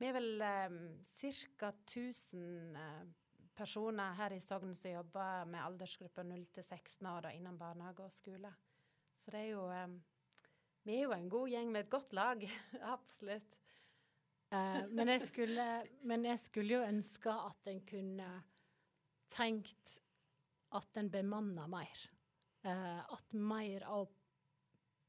vi 0.00 0.08
er 0.08 0.16
vel 0.16 0.46
um, 0.72 0.78
ca. 1.60 1.74
1000 1.84 2.80
uh, 2.80 3.02
personer 3.60 4.16
her 4.16 4.32
i 4.32 4.40
Sogn 4.40 4.72
som 4.72 4.94
jobber 4.94 5.44
med 5.52 5.60
aldersgruppa 5.66 6.24
0 6.24 6.46
til 6.56 6.64
16 6.64 7.12
år 7.12 7.28
innen 7.34 7.60
barnehage 7.60 8.08
og 8.08 8.16
skole. 8.16 8.54
Så 9.20 9.36
det 9.36 9.44
er 9.44 9.52
jo 9.52 9.68
um, 9.68 10.00
vi 10.86 10.96
er 10.96 11.04
jo 11.06 11.14
en 11.16 11.28
god 11.32 11.50
gjeng 11.52 11.72
med 11.72 11.84
et 11.84 11.92
godt 11.92 12.14
lag. 12.16 12.44
Absolutt. 12.96 13.56
Uh, 14.50 14.82
men, 14.90 15.12
jeg 15.14 15.26
skulle, 15.28 15.66
men, 16.02 16.24
jeg 16.26 16.40
skulle, 16.42 16.74
jo 16.74 16.86
ønske 16.86 17.34
at 17.34 17.68
en 17.70 17.82
kunne 17.86 18.30
tenkt 19.30 19.98
at 20.74 20.98
en 20.98 21.10
bemanna 21.12 21.68
mer. 21.70 22.06
Uh, 22.66 23.02
at 23.14 23.36
mer 23.36 23.86
av 23.88 24.10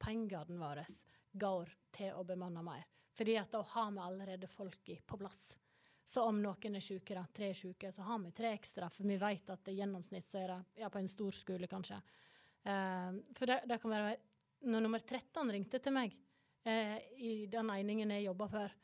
pengene 0.02 0.60
våre 0.62 0.86
går 1.32 1.74
til 1.96 2.18
å 2.18 2.26
bemanne 2.28 2.64
mer. 2.66 2.86
Fordi 3.18 3.36
at 3.40 3.52
da 3.54 3.64
har 3.74 3.92
vi 3.92 4.04
allerede 4.04 4.50
folk 4.50 4.94
på 5.08 5.20
plass. 5.20 5.52
Så 6.06 6.24
om 6.28 6.42
noen 6.44 6.76
er 6.76 6.84
syke, 6.84 7.16
da, 7.16 7.24
tre 7.34 7.54
syke, 7.56 7.92
så 7.94 8.04
har 8.04 8.20
vi 8.20 8.32
tre 8.36 8.52
ekstra. 8.56 8.90
For 8.92 9.08
vi 9.08 9.18
vet 9.22 9.50
at 9.54 9.70
i 9.72 9.78
gjennomsnitt 9.78 10.28
så 10.28 10.42
er 10.42 10.54
det 10.54 10.84
ja, 10.84 10.90
på 10.92 11.00
en 11.00 11.10
stor 11.12 11.36
skole, 11.36 11.70
kanskje. 11.72 12.02
Uh, 12.66 13.22
for 13.38 13.50
det, 13.50 13.62
det, 13.70 13.78
kan 13.82 13.94
være 13.94 14.18
når 14.68 14.84
nummer 14.86 15.02
13 15.02 15.54
ringte 15.54 15.80
til 15.82 15.96
meg 15.96 16.14
eh, 16.68 16.98
i 17.18 17.34
den 17.52 17.72
einingen 17.74 18.14
jeg 18.16 18.28
jobba 18.28 18.48
for, 18.52 18.76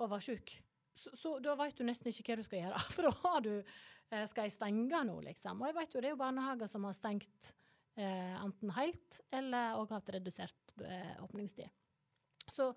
og 0.00 0.10
var 0.12 0.24
sjuk, 0.24 0.54
så, 0.96 1.12
så, 1.16 1.34
da 1.44 1.54
veit 1.58 1.76
du 1.76 1.84
nesten 1.84 2.08
ikke 2.10 2.32
hva 2.32 2.40
du 2.40 2.46
skal 2.46 2.62
gjøre. 2.64 2.82
For 2.94 3.06
da 3.06 3.12
har 3.20 3.42
du 3.44 3.52
eh, 3.56 4.26
Skal 4.30 4.48
jeg 4.48 4.56
stenge 4.56 5.02
nå, 5.04 5.16
liksom? 5.28 5.60
Og 5.60 5.70
jeg 5.70 5.76
vet 5.76 5.96
jo 5.96 6.02
det 6.02 6.10
er 6.10 6.14
jo 6.14 6.20
barnehager 6.22 6.70
som 6.72 6.86
har 6.88 6.96
stengt 6.96 7.50
eh, 8.00 8.36
enten 8.40 8.72
helt 8.78 9.20
eller 9.34 9.80
òg 9.80 9.92
hatt 9.92 10.14
redusert 10.16 10.76
eh, 10.80 11.16
åpningstid. 11.24 11.68
Så, 12.54 12.70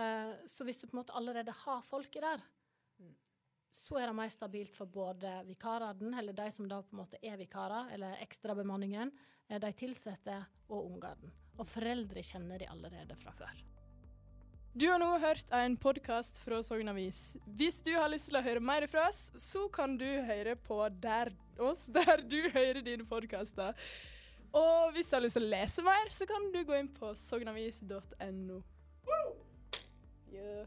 eh, 0.00 0.32
så, 0.50 0.66
hvis 0.66 0.80
du 0.80 0.88
på 0.88 0.96
en 0.96 1.02
måte 1.02 1.16
allerede 1.18 1.54
har 1.62 1.86
folket 1.86 2.24
der, 2.26 2.42
så 3.70 4.00
er 4.00 4.10
det 4.10 4.16
mer 4.18 4.30
stabilt 4.32 4.74
for 4.74 4.90
både 4.90 5.30
vikarene, 5.46 6.12
eller 6.18 6.34
de 6.36 6.46
som 6.50 6.68
da 6.68 6.80
på 6.82 6.94
en 6.94 7.02
måte 7.04 7.20
er 7.22 7.38
vikarer, 7.38 7.92
eller 7.94 8.22
ekstrabemanningen, 8.24 9.12
eh, 9.48 9.60
de 9.62 9.72
ansatte 9.88 10.38
og 10.68 10.90
ungene. 10.90 11.30
Og 11.58 11.68
foreldre 11.68 12.22
kjenner 12.24 12.58
de 12.58 12.70
allerede 12.70 13.16
fra 13.20 13.32
før. 13.36 13.62
Du 14.74 14.86
har 14.86 15.00
nå 15.02 15.08
hørt 15.18 15.50
en 15.50 15.74
podkast 15.76 16.38
fra 16.44 16.60
Sogn 16.62 16.88
Avis. 16.88 17.36
Hvis 17.58 17.80
du 17.82 17.90
har 17.96 18.08
lyst 18.08 18.30
til 18.30 18.38
å 18.38 18.42
høre 18.42 18.62
mer 18.62 18.86
fra 18.90 19.08
oss, 19.08 19.32
så 19.34 19.66
kan 19.68 19.96
du 19.98 20.06
høre 20.06 20.54
på 20.54 20.78
der, 21.02 21.32
oss 21.58 21.88
der 21.90 22.22
du 22.22 22.38
hører 22.54 22.78
dine 22.86 23.06
podkaster. 23.06 23.74
Og 24.54 24.94
hvis 24.94 25.10
du 25.10 25.16
har 25.16 25.26
lyst 25.26 25.38
til 25.38 25.46
å 25.46 25.50
lese 25.50 25.82
mer, 25.86 26.10
så 26.14 26.26
kan 26.26 26.50
du 26.54 26.62
gå 26.66 26.78
inn 26.78 26.90
på 26.94 27.14
sognavis.no. 27.18 28.62
Yeah. 30.30 30.66